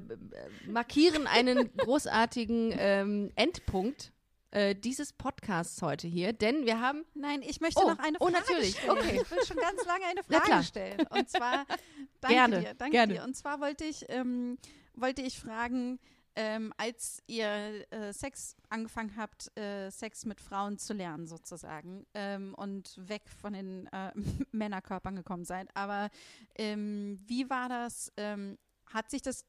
[0.67, 4.13] markieren einen großartigen ähm, Endpunkt
[4.55, 8.29] äh, dieses Podcasts heute hier, denn wir haben Nein, ich möchte Oh, noch eine oh,
[8.29, 8.79] Frage natürlich.
[8.79, 8.91] stellen.
[8.99, 9.21] Okay.
[9.23, 10.63] Ich will schon ganz lange eine Frage klar.
[10.63, 11.07] stellen.
[11.11, 11.67] Und zwar,
[12.21, 13.15] danke Gerne, dir, danke gerne.
[13.15, 13.25] dir.
[13.25, 14.59] Und zwar wollte ich, ähm,
[14.95, 15.99] wollte ich fragen,
[16.37, 22.55] ähm, als ihr äh, Sex angefangen habt, äh, Sex mit Frauen zu lernen sozusagen ähm,
[22.55, 24.13] und weg von den äh,
[24.53, 25.69] Männerkörpern gekommen seid.
[25.75, 26.11] Aber
[26.57, 28.13] ähm, wie war das?
[28.17, 29.45] Ähm, hat sich das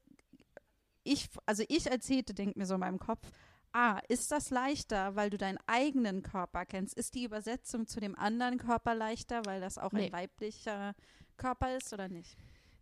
[1.05, 3.29] ich, also ich als Hete denke mir so in meinem Kopf,
[3.75, 6.93] ah, ist das leichter, weil du deinen eigenen Körper kennst?
[6.95, 10.07] Ist die Übersetzung zu dem anderen Körper leichter, weil das auch Nee.
[10.07, 10.95] ein weiblicher
[11.37, 12.37] Körper ist oder nicht?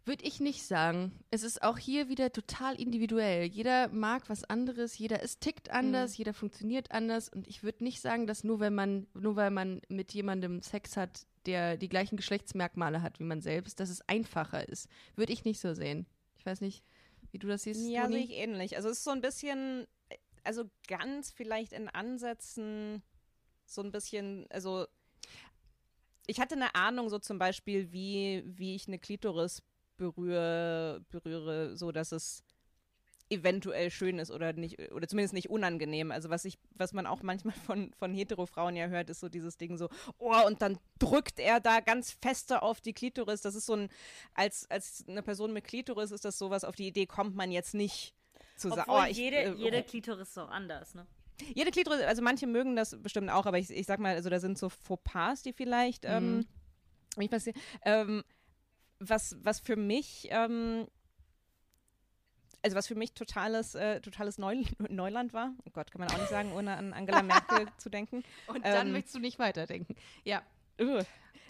[0.06, 1.14] Würde ich nicht sagen.
[1.32, 3.46] Es ist auch hier wieder total individuell.
[3.46, 8.02] Jeder mag was anderes, jeder ist tickt anders, jeder funktioniert anders und ich würde nicht
[8.02, 12.18] sagen, dass nur wenn man nur weil man mit jemandem Sex hat, der die gleichen
[12.18, 14.90] Geschlechtsmerkmale hat wie man selbst, dass es einfacher ist.
[15.16, 16.06] Würde ich nicht so sehen.
[16.38, 16.84] Ich weiß nicht,
[17.32, 17.88] wie du das siehst.
[17.88, 18.16] Ja, Toni?
[18.16, 18.76] sehe ich ähnlich.
[18.76, 19.88] Also es ist so ein bisschen,
[20.44, 23.04] also ganz vielleicht in Ansätzen
[23.66, 24.88] so ein bisschen, also
[26.28, 29.62] ich hatte eine Ahnung so zum Beispiel, wie, wie ich eine Klitoris
[29.98, 32.44] berühre, berühre, so dass es
[33.30, 36.12] eventuell schön ist oder nicht, oder zumindest nicht unangenehm.
[36.12, 39.58] Also was ich, was man auch manchmal von, von Hetero-Frauen ja hört, ist so dieses
[39.58, 43.42] Ding so, oh, und dann drückt er da ganz feste auf die Klitoris.
[43.42, 43.90] Das ist so ein,
[44.34, 47.74] als, als eine Person mit Klitoris ist das sowas, auf die Idee kommt man jetzt
[47.74, 48.14] nicht
[48.56, 51.06] zu sagen, oh, ich, jede, äh, jede Klitoris ist auch anders, ne?
[51.54, 54.40] jede Klitoris, also manche mögen das bestimmt auch, aber ich, ich sag mal, also da
[54.40, 56.46] sind so Fauxpas, die vielleicht ähm,
[57.18, 57.60] nicht passieren.
[57.84, 58.24] Ähm,
[59.00, 60.88] was, was für mich, ähm,
[62.62, 66.18] also was für mich totales, äh, totales Neu Neuland war, oh Gott, kann man auch
[66.18, 68.24] nicht sagen, ohne an Angela Merkel zu denken.
[68.48, 69.96] Und dann ähm, möchtest du nicht weiterdenken.
[70.24, 70.42] Ja.
[70.80, 71.06] Ugh.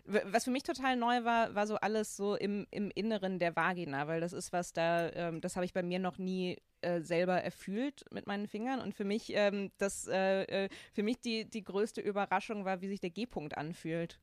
[0.05, 4.07] Was für mich total neu war, war so alles so im, im Inneren der Vagina,
[4.07, 7.41] weil das ist was da, ähm, das habe ich bei mir noch nie äh, selber
[7.41, 11.63] erfühlt mit meinen Fingern und für mich ähm, das, äh, äh, für mich die, die
[11.63, 14.19] größte Überraschung war, wie sich der G-Punkt anfühlt.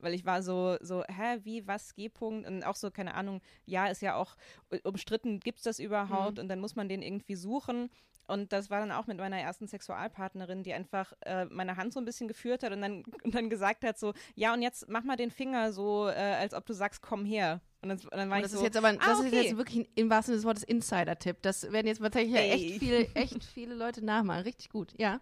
[0.00, 2.48] Weil ich war so, so, hä, wie, was, G-Punkt?
[2.48, 4.36] Und auch so, keine Ahnung, ja, ist ja auch
[4.70, 6.40] äh, umstritten, gibt es das überhaupt?
[6.40, 7.88] Und dann muss man den irgendwie suchen.
[8.26, 12.00] Und das war dann auch mit meiner ersten Sexualpartnerin, die einfach äh, meine Hand so
[12.00, 15.02] ein bisschen geführt hat und dann, und dann gesagt hat so, ja, und jetzt mach
[15.04, 17.60] mal den Finger so, äh, als ob du sagst, komm her.
[17.82, 19.26] Und dann, und dann war Und ich das so, ist jetzt aber, ah, das ist
[19.26, 19.42] okay.
[19.42, 21.38] jetzt wirklich ein, im wahrsten Sinne des Wortes Insider-Tipp.
[21.42, 22.50] Das werden jetzt tatsächlich Ey.
[22.52, 24.42] echt viele, echt viele Leute nachmachen.
[24.42, 25.20] Richtig gut, ja.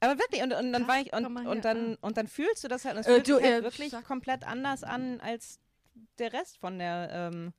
[0.00, 2.68] Aber wirklich, und, und dann Krass, war ich, und, und, dann, und dann fühlst du
[2.68, 5.20] das halt, und es Äh, fühlt du, sich halt äh, wirklich sag- komplett anders an
[5.20, 5.60] als
[6.18, 7.52] der Rest von der, ähm,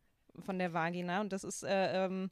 [0.44, 1.22] von der Vagina.
[1.22, 2.32] Und das ist, äh, ähm,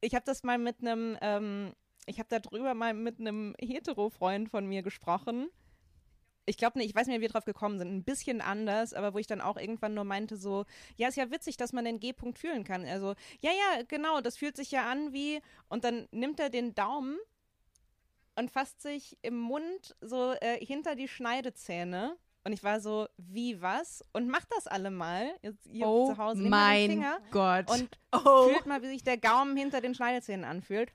[0.00, 1.72] ich habe das mal mit einem, ähm,
[2.06, 5.48] ich habe darüber mal mit einem Hetero-Freund von mir gesprochen.
[6.46, 7.88] Ich glaube nicht, ich weiß nicht wie wir drauf gekommen sind.
[7.88, 10.64] Ein bisschen anders, aber wo ich dann auch irgendwann nur meinte, so,
[10.96, 12.86] ja, ist ja witzig, dass man den G-Punkt fühlen kann.
[12.86, 16.74] Also, ja, ja, genau, das fühlt sich ja an wie, und dann nimmt er den
[16.74, 17.18] Daumen
[18.36, 22.16] und fasst sich im Mund so äh, hinter die Schneidezähne.
[22.48, 24.02] Und ich war so, wie was?
[24.14, 27.70] Und macht das alle mal, jetzt hier oh zu Hause, nehmt mein Finger Gott.
[27.70, 28.48] und oh.
[28.48, 30.94] fühlt mal, wie sich der Gaumen hinter den Schneidezähnen anfühlt.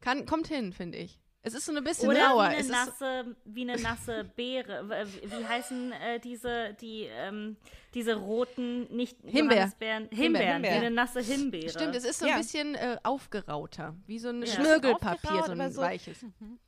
[0.00, 1.20] Kann, kommt hin, finde ich.
[1.42, 2.50] Es ist so ein bisschen Oder rauer.
[2.50, 5.06] wie Es eine, ist, nasse, wie eine nasse Beere.
[5.22, 7.56] Wie heißen äh, diese, die, ähm,
[7.94, 9.70] diese roten, nicht Himbeer.
[9.70, 10.60] Himbeeren, Himbeer.
[10.62, 11.70] wie eine nasse Himbeere.
[11.70, 12.34] stimmt, es ist so Ja.
[12.34, 13.94] ein bisschen äh, aufgerauter.
[14.06, 14.46] Wie so ein Ja.
[14.48, 15.82] Schmirgelpapier, Aufgeraut so ein so.
[15.82, 16.24] weiches.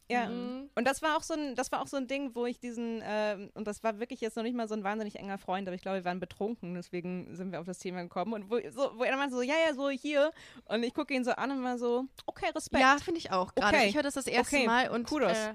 [0.08, 0.28] Ja.
[0.28, 0.70] Mhm.
[0.76, 3.02] Und das war auch so ein, das war auch so ein Ding, wo ich diesen,
[3.04, 5.74] ähm, und das war wirklich jetzt noch nicht mal so ein wahnsinnig enger Freund, aber
[5.74, 8.32] ich glaube, wir waren betrunken, deswegen sind wir auf das Thema gekommen.
[8.32, 10.30] Und wo, so, wo er dann meinte so, ja, ja, so hier.
[10.66, 12.80] Und ich gucke ihn so an und war so, okay, Respekt.
[12.82, 13.54] Ja, finde ich auch.
[13.54, 13.88] Gerade Okay.
[13.88, 14.66] ich höre das das erste Okay.
[14.66, 15.32] Mal und Kudos.
[15.32, 15.54] Äh,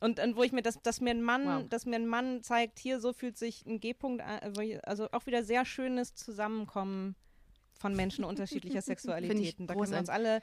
[0.00, 1.68] Und, und wo ich mir, dass, dass mir ein Mann, Wow.
[1.68, 4.40] dass mir ein Mann zeigt, hier so fühlt sich ein G-Punkt an,
[4.84, 7.16] also auch wieder sehr schönes Zusammenkommen
[7.78, 9.66] von Menschen unterschiedlicher Sexualitäten.
[9.66, 10.42] Da können wir uns alle,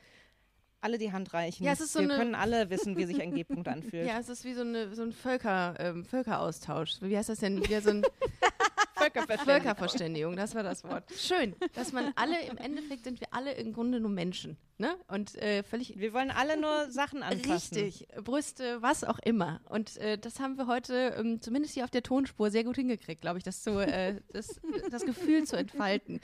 [0.81, 1.63] alle die Hand reichen.
[1.65, 4.07] Ja, so wir eine- können alle wissen, wie sich ein G-Punkt anfühlt.
[4.07, 7.01] Ja, es ist wie so, eine, so ein Völker, ähm, Völkeraustausch.
[7.01, 7.63] Wie heißt das denn?
[7.67, 8.03] Wie so ein
[9.03, 9.45] Völkerverständigung.
[9.45, 11.03] Völkerverständigung, das war das Wort.
[11.17, 14.57] Schön, dass man alle, im Endeffekt sind wir alle im Grunde nur Menschen.
[14.77, 14.95] Ne?
[15.07, 17.77] Und äh, völlig Wir wollen alle nur Sachen anfassen.
[17.77, 19.61] Richtig, Brüste, was auch immer.
[19.69, 23.21] Und äh, das haben wir heute ähm, zumindest hier auf der Tonspur sehr gut hingekriegt,
[23.21, 26.19] glaube ich, das, zu, äh, das, das Gefühl zu entfalten.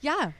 [0.00, 0.32] Ja,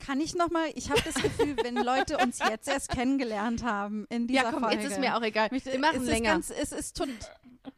[0.00, 4.06] Kann ich noch mal, ich habe das Gefühl, wenn Leute uns jetzt erst kennengelernt haben
[4.08, 4.82] in dieser ja, komm, Folge.
[4.82, 5.48] jetzt ist mir auch egal.
[5.50, 6.38] Wir machen es länger.
[6.38, 7.08] Ist ganz, es, ist tot,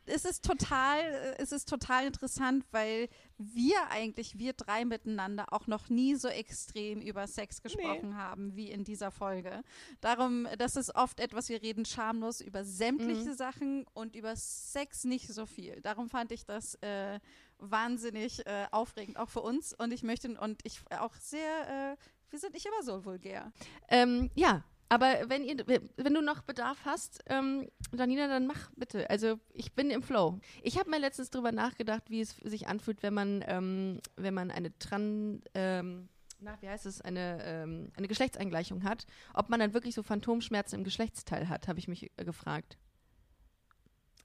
[0.07, 3.09] es, ist total, es ist total interessant, weil
[3.39, 8.71] wir eigentlich, wir drei miteinander, auch noch nie so extrem über Sex gesprochen haben wie
[8.71, 9.63] in dieser Folge.
[10.01, 13.35] Darum, das ist oft etwas, wir reden schamlos über sämtliche Mhm.
[13.35, 15.81] Sachen und über Sex nicht so viel.
[15.81, 17.19] Darum fand ich das äh,
[17.63, 19.73] wahnsinnig äh, aufregend, auch für uns.
[19.73, 21.97] Und ich möchte, und ich auch sehr, äh,
[22.31, 23.53] wir sind nicht immer so vulgär.
[23.89, 29.09] Ähm, ja, aber wenn, ihr, wenn du noch Bedarf hast, ähm, Janina, dann mach bitte.
[29.09, 30.39] Also ich bin im Flow.
[30.63, 34.51] Ich habe mal letztens drüber nachgedacht, wie es sich anfühlt, wenn man, ähm, wenn man
[34.51, 36.11] eine Tran, ähm,
[36.41, 39.07] na, wie heißt es, eine, ähm, eine Geschlechtseingleichung hat.
[39.33, 42.77] Ob man dann wirklich so Phantomschmerzen im Geschlechtsteil hat, habe ich mich äh, gefragt.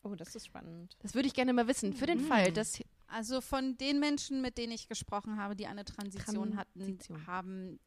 [0.03, 0.97] Oh, das ist spannend.
[0.99, 1.93] Das würde ich gerne mal wissen.
[1.93, 5.85] Für den Fall, dass Also von den Menschen, mit denen ich gesprochen habe, die eine
[5.85, 7.27] Transition hatten, Transition.
[7.27, 7.79] haben,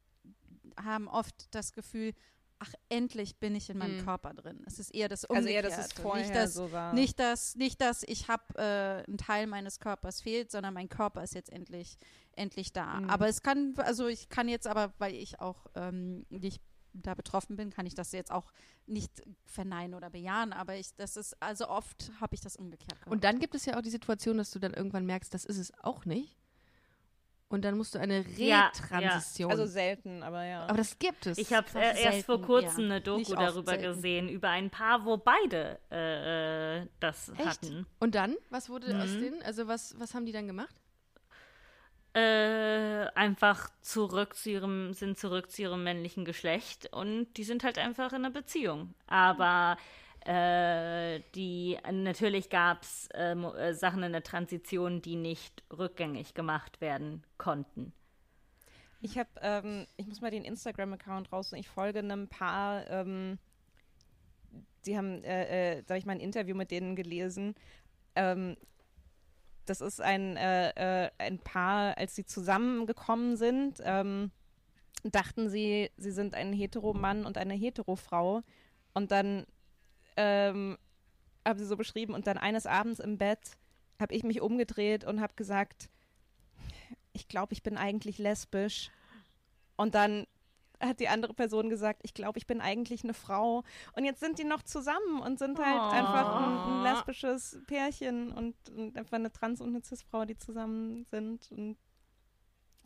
[0.77, 2.13] haben oft das Gefühl,
[2.59, 4.03] ach, endlich bin ich in meinem Mhm.
[4.05, 4.63] Körper drin.
[4.67, 5.69] Es ist eher das Also Umgekehrte.
[5.69, 6.93] eher, dass vorher nicht, dass, so war.
[6.93, 11.23] nicht, dass, nicht, dass ich habe, äh, ein Teil meines Körpers fehlt, sondern mein Körper
[11.23, 11.97] ist jetzt endlich,
[12.33, 12.99] endlich da.
[13.01, 13.09] Mhm.
[13.09, 16.61] Aber es kann, also ich kann jetzt aber, weil ich auch ähm, nicht
[16.93, 18.51] da betroffen bin, kann ich das jetzt auch
[18.85, 19.11] nicht
[19.45, 20.53] verneinen oder bejahen.
[20.53, 23.11] Aber ich, das ist, also oft habe ich das umgekehrt gehabt.
[23.11, 25.57] Und dann gibt es ja auch die Situation, dass du dann irgendwann merkst, das ist
[25.57, 26.37] es auch nicht.
[27.47, 29.51] Und dann musst du eine Ja, Retransition.
[29.51, 30.63] Also selten, aber ja.
[30.67, 31.37] aber das gibt es.
[31.37, 32.85] Ich habe äh, erst vor selten, kurzem ja.
[32.91, 33.83] eine Doku Nicht darüber selten.
[33.95, 37.45] gesehen, über ein Paar, wo beide äh, äh, das Echt?
[37.45, 37.85] hatten.
[37.99, 38.37] Und dann?
[38.51, 39.19] Was wurde aus Mhm.
[39.19, 39.41] denen?
[39.43, 40.73] Also was, was haben die dann gemacht?
[42.13, 47.77] Äh, einfach zurück zu ihrem, sind zurück zu ihrem männlichen Geschlecht und die sind halt
[47.77, 48.93] einfach in einer Beziehung.
[49.07, 49.77] Aber
[50.25, 56.81] äh, die natürlich gab es äh, äh, Sachen in der Transition, die nicht rückgängig gemacht
[56.81, 57.93] werden konnten.
[58.99, 63.39] Ich habe, ähm, ich muss mal den Instagram-Account raus und ich folge einem Paar, ähm,
[64.85, 67.55] die haben, äh, äh, da habe ich mal ein Interview mit denen gelesen.
[68.15, 68.57] Ähm,
[69.65, 74.31] das ist ein, äh, äh, ein Paar, als sie zusammengekommen sind, ähm,
[75.03, 78.41] dachten sie, sie sind ein Heteromann und eine Heterofrau.
[78.93, 79.45] Und dann
[80.17, 80.77] ähm,
[81.45, 83.57] haben sie so beschrieben, und dann eines Abends im Bett
[83.99, 85.89] habe ich mich umgedreht und habe gesagt,
[87.13, 88.91] ich glaube, ich bin eigentlich lesbisch.
[89.75, 90.27] Und dann
[90.81, 93.63] hat die andere Person gesagt, ich glaube, ich bin eigentlich eine Frau.
[93.95, 95.89] Und jetzt sind die noch zusammen und sind halt Oh.
[95.95, 101.05] einfach ein, ein lesbisches Pärchen und, und einfach eine Trans- und eine Cis-Frau, die zusammen
[101.11, 101.51] sind.
[101.51, 101.77] Und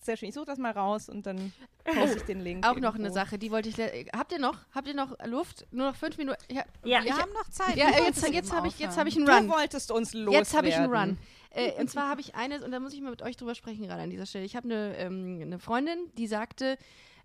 [0.01, 0.29] sehr schön.
[0.29, 1.51] Ich suche das mal raus und dann
[1.83, 2.63] poste ich den Link.
[2.67, 3.05] Auch noch irgendwo.
[3.05, 3.77] eine Sache, die wollte ich.
[4.15, 4.57] Habt ihr noch?
[4.73, 5.65] Habt ihr noch Luft?
[5.71, 6.37] Nur noch fünf Minuten?
[6.51, 7.75] Ja, Ja, wir ich- haben noch Zeit.
[7.75, 9.49] ja jetzt, jetzt habe ich, jetzt hab ich einen Du Run.
[9.49, 10.33] wolltest uns loswerden.
[10.39, 11.17] Jetzt habe ich einen Run.
[11.49, 13.87] Äh, und zwar habe ich eines, und da muss ich mal mit euch drüber sprechen,
[13.87, 14.45] gerade an dieser Stelle.
[14.45, 16.77] Ich habe eine, ähm, eine Freundin, die sagte,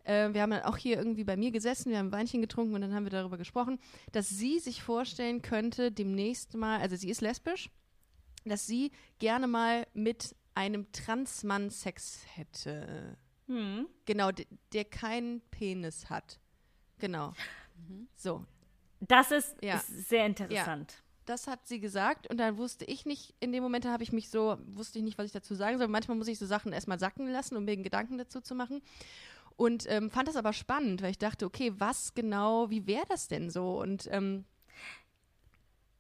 [0.05, 2.75] äh, wir haben dann auch hier irgendwie bei mir gesessen, wir haben ein Weinchen getrunken
[2.75, 3.79] und dann haben wir darüber gesprochen,
[4.13, 7.71] dass sie sich vorstellen könnte, demnächst mal, also sie ist lesbisch,
[8.45, 13.17] dass sie gerne mal mit einem Transmann Sex hätte.
[13.47, 13.87] Hm.
[14.05, 16.39] Genau, der, der keinen Penis hat.
[16.99, 17.33] Genau.
[18.15, 18.45] So,
[19.01, 19.77] Das ist, Ja.
[19.77, 21.03] ist sehr interessant.
[21.25, 24.29] das hat sie gesagt und dann wusste ich nicht, in dem Moment habe ich mich
[24.31, 25.89] so, wusste ich nicht, was ich dazu sagen soll.
[25.89, 28.83] Manchmal muss ich so Sachen erstmal sacken lassen, um mir einen Gedanken dazu zu machen.
[29.61, 33.29] Und ähm, fand das aber spannend, weil ich dachte, okay, was genau, wie wäre das
[33.29, 33.79] denn so?
[33.79, 34.47] Und ähm,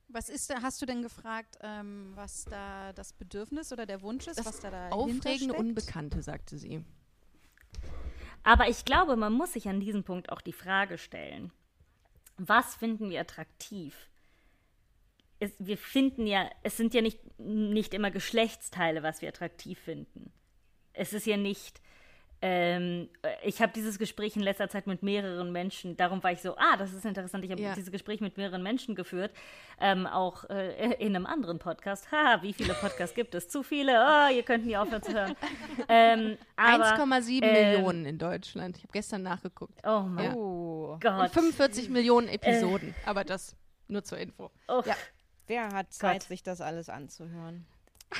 [0.08, 4.28] Was ist da, hast du denn gefragt, ähm, was da das Bedürfnis oder der Wunsch
[4.28, 5.52] ist, Das was da dahinter aufregende?
[5.52, 6.82] Unbekannte, sagte sie.
[8.44, 11.52] Aber ich glaube, man muss sich an diesem Punkt auch die Frage stellen,
[12.38, 14.08] was finden wir attraktiv?
[15.38, 20.32] Es, wir finden ja, es sind ja nicht, nicht immer Geschlechtsteile, was wir attraktiv finden.
[20.94, 21.82] Es ist ja nicht,
[22.42, 23.08] ähm,
[23.44, 26.76] ich habe dieses Gespräch in letzter Zeit mit mehreren Menschen, darum war ich so, ah,
[26.78, 27.74] das ist interessant, ich habe Ja.
[27.74, 29.32] dieses Gespräch mit mehreren Menschen geführt,
[29.80, 32.10] ähm, auch äh, in einem anderen Podcast.
[32.12, 33.48] Ha, wie viele Podcasts gibt es?
[33.48, 35.36] Zu viele, oh, ihr könnt nie aufhören zu hören.
[35.88, 38.76] Ähm, aber, 1,7 ähm, Millionen in Deutschland.
[38.78, 39.78] Ich habe gestern nachgeguckt.
[39.84, 40.34] Oh mein Ja.
[40.34, 40.92] Oh.
[40.94, 41.30] Und Gott.
[41.30, 42.94] 45 Millionen Episoden.
[43.06, 43.54] aber das,
[43.88, 44.50] Nur zur Info.
[44.68, 44.96] Oh, Ja.
[45.46, 46.28] Wer hat Zeit, Gott.
[46.28, 47.66] sich das alles anzuhören?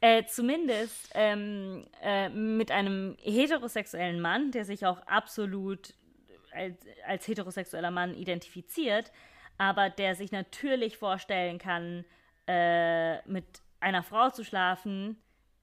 [0.00, 5.92] Äh, zumindest ähm, äh, mit einem heterosexuellen Mann, der sich auch absolut
[6.52, 9.10] als, als heterosexueller Mann identifiziert,
[9.56, 12.04] aber der sich natürlich vorstellen kann,
[12.46, 13.44] äh, mit
[13.80, 15.20] einer Frau zu schlafen,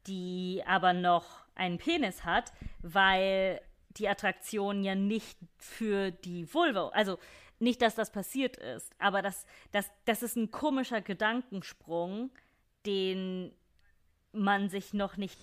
[0.08, 2.52] die aber noch einen Penis hat,
[2.82, 3.62] weil
[3.92, 7.18] die Attraktion ja nicht für die Vulva, also
[7.60, 12.32] nicht, dass das passiert ist, aber das, das, das ist ein komischer Gedankensprung,
[12.86, 13.54] den
[14.36, 15.40] man sich noch nicht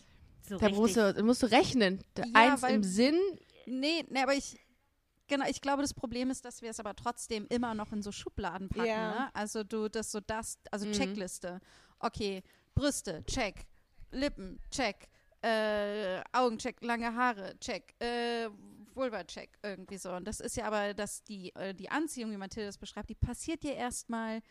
[0.49, 0.81] so Da richtig.
[0.81, 2.03] musst du, da musst du rechnen.
[2.17, 3.19] Ja, Eins weil- im Sinn.
[3.67, 4.59] Nee, nee, aber ich.
[5.29, 8.13] Genau, ich glaube, das Problem ist, dass wir es aber trotzdem immer noch in so
[8.13, 8.87] Schubladen packen.
[8.89, 9.11] Ja.
[9.27, 9.35] Ne?
[9.35, 10.93] Also du, das so das, also Mhm.
[10.93, 11.61] Checkliste.
[12.01, 12.43] Okay,
[12.75, 13.65] Brüste, check.
[14.11, 15.09] Lippen, check.
[15.41, 16.83] Äh, Augen, check.
[16.85, 17.95] Lange Haare, check.
[18.01, 18.49] Äh,
[18.95, 19.57] Vulva, check.
[19.63, 20.13] Irgendwie so.
[20.13, 23.15] Und das ist ja aber, dass die, äh, die Anziehung, wie Mathilde das beschreibt, die
[23.15, 24.43] passiert ja erstmal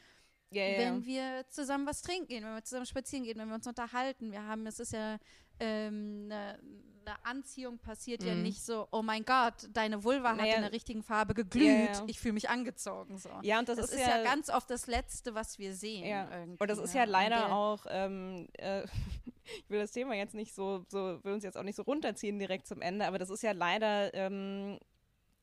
[0.51, 3.67] Ja, wenn wir zusammen was trinken gehen, wenn wir zusammen spazieren gehen, wenn wir uns
[3.67, 4.31] unterhalten.
[4.31, 5.17] Wir haben, es ist ja
[5.59, 6.59] ähm, eine
[7.05, 8.43] eine Anziehung passiert ja Mhm.
[8.43, 11.93] nicht so, oh mein Gott, deine Vulva hat Naja, in der richtigen Farbe geglüht, ja,
[11.93, 12.03] ja.
[12.07, 13.17] ich fühle mich angezogen.
[13.17, 13.29] So.
[13.41, 16.05] ja, und das, das, ist, ja, ganz oft das Letzte, was wir sehen.
[16.05, 16.27] Ja.
[16.59, 16.99] Und das ist ne?
[16.99, 18.83] ja leider der- auch, ähm, äh,
[19.45, 22.37] ich will das Thema jetzt nicht so, so, will uns jetzt auch nicht so runterziehen
[22.39, 24.77] direkt zum Ende, aber das ist ja leider ähm,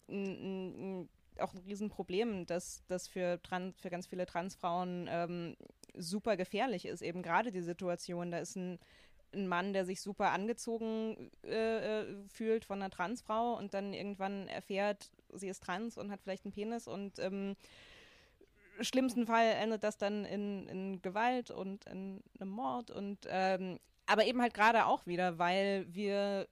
[0.06, 1.08] n, n,
[1.40, 5.56] auch ein Riesenproblem, dass das für, Trans, für ganz viele Transfrauen ähm,
[5.94, 8.30] super gefährlich ist, eben gerade die Situation.
[8.30, 8.78] Da ist ein,
[9.34, 14.48] ein Mann, der sich super angezogen äh, äh, fühlt von einer Transfrau und dann irgendwann
[14.48, 17.56] erfährt, sie ist trans und hat vielleicht einen Penis und ähm,
[18.80, 24.24] schlimmsten Fall endet das dann in, in Gewalt und in einem Mord und ähm, aber
[24.24, 26.48] eben halt gerade auch wieder, weil wir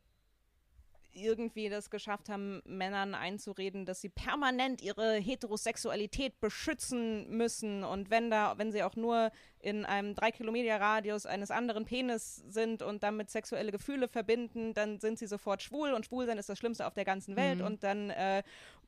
[1.16, 7.84] irgendwie das geschafft haben, Männern einzureden, dass sie permanent ihre Heterosexualität beschützen müssen.
[7.84, 12.36] Und wenn da, wenn sie auch nur in einem drei Kilometer Radius eines anderen Penis
[12.48, 15.92] sind und damit sexuelle Gefühle verbinden, dann sind sie sofort schwul.
[15.92, 17.58] Und schwul sein ist das Schlimmste auf der ganzen Welt.
[17.58, 17.64] Mhm.
[17.64, 18.42] und dann äh,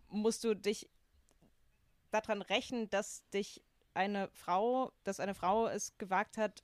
[0.09, 0.89] musst du dich
[2.11, 3.62] daran rächen, dass dich
[3.95, 6.62] eine Frau, dass eine Frau es gewagt hat,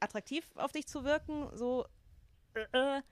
[0.00, 1.86] attraktiv auf dich zu wirken, so
[2.72, 3.02] äh,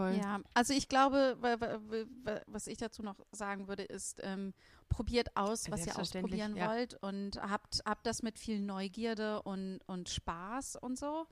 [0.00, 0.14] Voll.
[0.20, 1.80] Ja, also ich glaube, wa- wa-
[2.24, 4.52] wa- was ich dazu noch sagen würde, ist, ähm,
[4.88, 6.68] probiert aus, was ihr ausprobieren ja.
[6.70, 11.26] wollt und habt, habt das mit viel Neugierde und, und Spaß und so.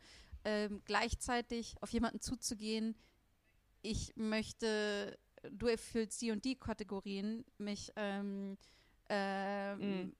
[0.44, 2.94] Ähm, gleichzeitig auf jemanden zuzugehen,
[3.82, 5.18] ich möchte,
[5.50, 8.56] du erfüllst die und die Kategorien, mich ähm,
[9.08, 9.78] ähm,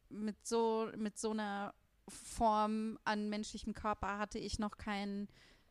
[0.08, 0.24] Mhm.
[0.24, 1.74] mit, so, mit so einer
[2.08, 5.28] Form an menschlichem Körper hatte ich noch keinen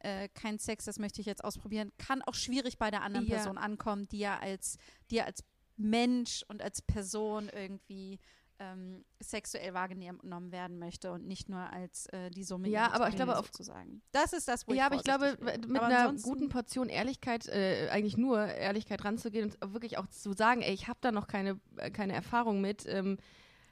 [0.08, 3.36] äh, kein Sex, das möchte ich jetzt ausprobieren, kann auch schwierig bei der anderen Ja.
[3.36, 4.78] Person ankommen, die ja als,
[5.12, 5.44] die ja als
[5.76, 8.20] Mensch und als Person irgendwie
[8.60, 13.16] ähm, sexuell wahrgenommen werden möchte und nicht nur als äh, die Summe Ja, aber ich
[13.16, 14.02] glaube, sozusagen.
[14.12, 17.48] Das ist das, wo ich Ja, aber ich glaube, mit Aber einer guten Portion Ehrlichkeit,
[17.48, 21.28] äh, eigentlich nur Ehrlichkeit ranzugehen und wirklich auch zu sagen, ey, ich habe da noch
[21.28, 23.18] keine, äh, keine Erfahrung mit, ähm,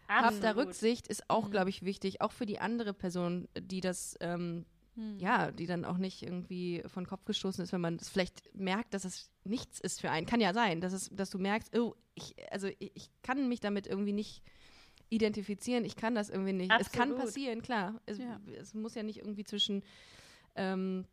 [0.07, 0.51] hab da.
[0.51, 1.51] Rücksicht, ist auch, Mhm.
[1.51, 4.65] glaube ich, wichtig, auch für die andere Person, die das, ähm,
[4.95, 5.19] Hm.
[5.19, 8.93] ja, die dann auch nicht irgendwie von Kopf gestoßen ist, wenn man das vielleicht merkt,
[8.93, 10.25] dass es nichts ist für einen.
[10.25, 13.59] Kann ja sein, dass, es, dass du merkst, oh, ich, also ich, ich kann mich
[13.59, 14.41] damit irgendwie nicht
[15.09, 16.71] identifizieren, ich kann das irgendwie nicht.
[16.79, 17.25] Es kann Absolut.
[17.25, 18.01] passieren, klar.
[18.05, 18.39] Es, Ja.
[18.59, 19.83] es muss ja nicht irgendwie zwischen
[20.55, 21.05] ähm,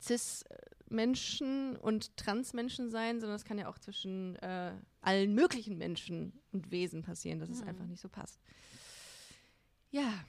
[0.00, 6.70] Cis-Menschen und Trans-Menschen sein, sondern es kann ja auch zwischen äh, allen möglichen Menschen und
[6.70, 7.68] Wesen passieren, dass es Mhm.
[7.68, 8.40] einfach nicht so passt.
[9.90, 10.24] Ja,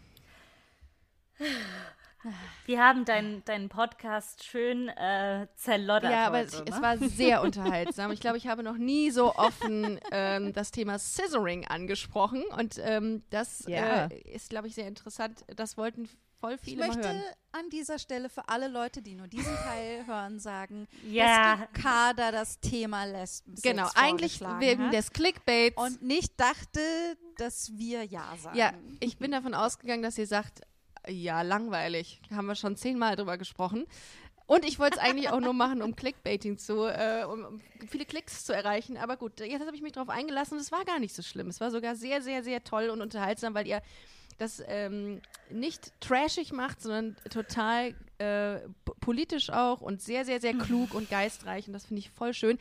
[2.65, 6.65] Wir haben deinen deinen Podcast schön äh, zerloddert Ja, aber heute, es, ne?
[6.67, 8.11] es war sehr unterhaltsam.
[8.11, 12.43] Ich glaube, ich habe noch nie so offen ähm, das Thema Scissoring angesprochen.
[12.57, 14.05] Und ähm, das Ja.
[14.07, 15.43] äh, ist, glaube ich, sehr interessant.
[15.55, 16.07] Das wollten
[16.39, 17.24] voll Ich viele mal möchte hören.
[17.51, 21.55] an dieser Stelle für alle Leute, die nur diesen Teil hören, sagen, Ja.
[21.57, 25.78] dass die Kader das Thema Lesben Genau, eigentlich wegen hat des Clickbaits.
[25.78, 26.80] und nicht dachte,
[27.38, 28.57] dass wir Ja sagen.
[28.57, 30.61] ja, ich bin davon ausgegangen, dass ihr sagt,
[31.08, 32.22] ja, langweilig.
[32.32, 33.86] Haben wir schon zehnmal drüber gesprochen.
[34.45, 38.43] Und ich wollte es eigentlich auch nur machen, um Clickbaiting zu, äh, um, viele Klicks
[38.43, 38.97] zu erreichen.
[38.97, 41.47] Aber gut, jetzt habe ich mich darauf eingelassen und es war gar nicht so schlimm.
[41.47, 43.82] Es war sogar sehr, sehr, sehr toll und unterhaltsam, weil ihr
[44.38, 48.60] das ähm, nicht trashig macht, sondern total äh,
[48.99, 51.68] politisch auch und sehr, sehr, sehr klug und geistreich.
[51.68, 52.58] Und das finde ich voll schön.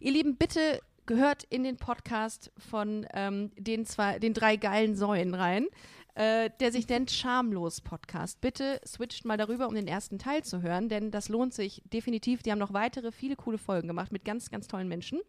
[0.00, 5.34] Ihr Lieben, bitte gehört in den Podcast von ähm, den, zwei, den drei geilen Säulen
[5.34, 5.66] rein,
[6.14, 8.40] äh, der sich nennt Schamlos Podcast.
[8.40, 12.42] Bitte switcht mal darüber, um den ersten Teil zu hören, denn das lohnt sich definitiv.
[12.42, 15.20] Die haben noch weitere, viele coole Folgen gemacht mit ganz, ganz tollen Menschen.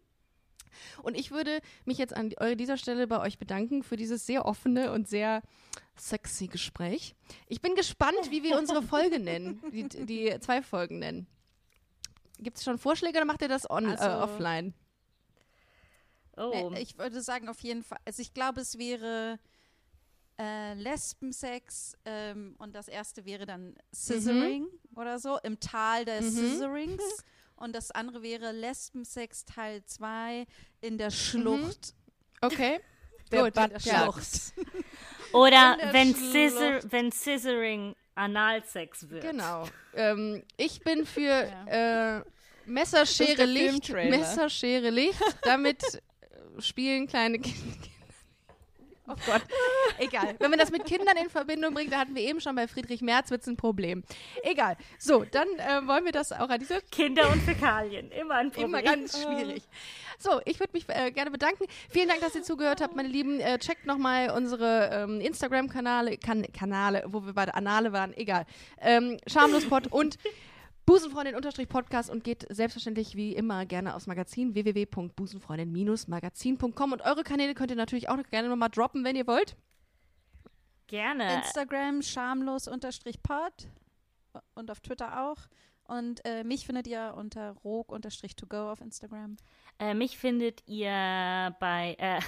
[1.04, 4.92] Und ich würde mich jetzt an dieser Stelle bei euch bedanken für dieses sehr offene
[4.92, 5.42] und sehr
[5.96, 7.16] sexy Gespräch.
[7.48, 11.28] Ich bin gespannt, wie wir unsere Folge nennen, die, die zwei Folgen nennen.
[12.40, 14.74] Gibt es schon Vorschläge oder macht ihr das on, Also- äh, offline?
[16.38, 16.74] Oh.
[16.78, 18.00] Ich würde sagen, auf jeden Fall.
[18.04, 19.40] Also ich glaube, es wäre
[20.40, 26.50] äh, Lesbensex ähm, und das erste wäre dann Scissoring oder so, im Tal des Mhm.
[26.50, 27.04] Scissorings.
[27.58, 30.46] Und das andere wäre Lesbensex Teil 2
[30.82, 31.94] in der Schlucht.
[32.42, 32.80] Okay.
[33.32, 34.04] Der Gut, Butt ja.
[34.04, 34.54] Schlucht.
[35.34, 36.32] Oder in der wenn, Schlucht.
[36.32, 39.24] Scissor, wenn Scissoring Analsex wird.
[39.24, 39.68] Genau.
[39.96, 42.22] Ähm, ich bin für äh,
[42.70, 43.90] Messerschere der Licht.
[43.92, 45.20] Messerschere Licht.
[45.42, 45.82] Damit
[46.60, 47.88] spielen kleine Kinder.
[49.08, 49.42] Oh Gott.
[50.00, 50.36] Egal.
[50.40, 53.02] Wenn man das mit Kindern in Verbindung bringt, da hatten wir eben schon bei Friedrich
[53.02, 54.04] Merz wird's ein Problem.
[54.44, 54.78] Egal.
[54.98, 58.70] So, dann äh, wollen wir das auch an dieser Kinder und Fäkalien, immer ein Problem.
[58.70, 59.64] Immer ganz schwierig.
[60.18, 61.66] So, ich würde mich äh, gerne bedanken.
[61.90, 63.40] Vielen Dank, dass ihr zugehört habt, meine Lieben.
[63.40, 68.46] Äh, checkt nochmal unsere ähm, Instagram-Kanäle, kan Kanale, wo wir bei der Anale waren, egal.
[68.82, 70.18] Ähm, Schamlospod und
[70.86, 77.78] Busenfreundin-Podcast und geht selbstverständlich wie immer gerne aufs Magazin www.busenfreundin-magazin.com und eure Kanäle könnt ihr
[77.78, 79.56] natürlich auch noch gerne nochmal droppen, wenn ihr wollt.
[80.88, 81.38] Gerne.
[81.38, 83.70] Instagram schamlos unterstrich pod
[84.54, 85.38] und auf Twitter auch.
[85.88, 89.38] Und äh, mich findet ihr unter rog unterstrich to go auf Instagram.
[89.78, 91.96] Äh, mich findet ihr bei.
[92.00, 92.20] Äh,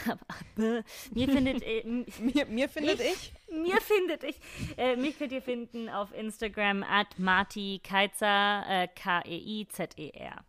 [1.13, 1.63] mir findet.
[1.63, 1.83] Äh,
[2.19, 4.39] Mir, mir findet ich, mir findet ich.
[4.77, 10.43] Äh, mich könnt ihr finden auf Instagram at Marti Keizer, äh, K-E-I-Z-E-R.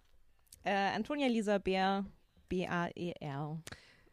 [0.64, 2.04] äh, Antonia Lisa Bär,
[2.48, 3.62] B-A-E-R.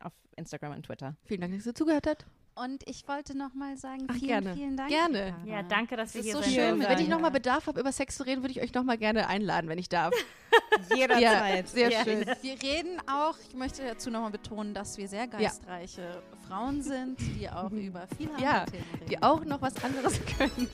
[0.02, 1.16] Auf Instagram und Twitter.
[1.26, 2.26] Vielen Dank, dass ihr zugehört habt.
[2.58, 4.54] Und ich wollte nochmal sagen, Ach, vielen, gerne.
[4.54, 4.90] vielen Dank.
[4.90, 5.36] Gerne.
[5.44, 5.58] Clara.
[5.58, 7.14] Ja, danke, dass Das wir ist hier so sein schön, Wenn ich Ja.
[7.16, 9.90] nochmal Bedarf habe, über Sex zu reden, würde ich euch nochmal gerne einladen, wenn ich
[9.90, 10.14] darf.
[10.96, 11.68] Jederzeit.
[11.68, 12.04] sehr Ja.
[12.06, 12.26] schön.
[12.42, 17.50] Wir reden auch, ich möchte dazu nochmal betonen, dass wir sehr geistreiche Frauen sind, die
[17.50, 19.06] auch über viele andere Ja, Themen reden.
[19.10, 20.70] Die auch noch was anderes können.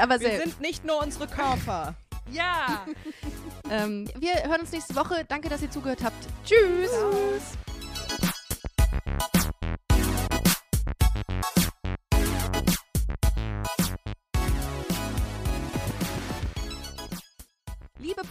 [0.00, 1.94] Aber Wir sind nicht nur unsere Körper.
[2.30, 2.86] Ja.
[3.70, 5.24] ähm, wir hören uns nächste Woche.
[5.26, 6.28] Danke, dass ihr zugehört habt.
[6.44, 6.90] Tschüss.
[6.92, 7.71] Liebe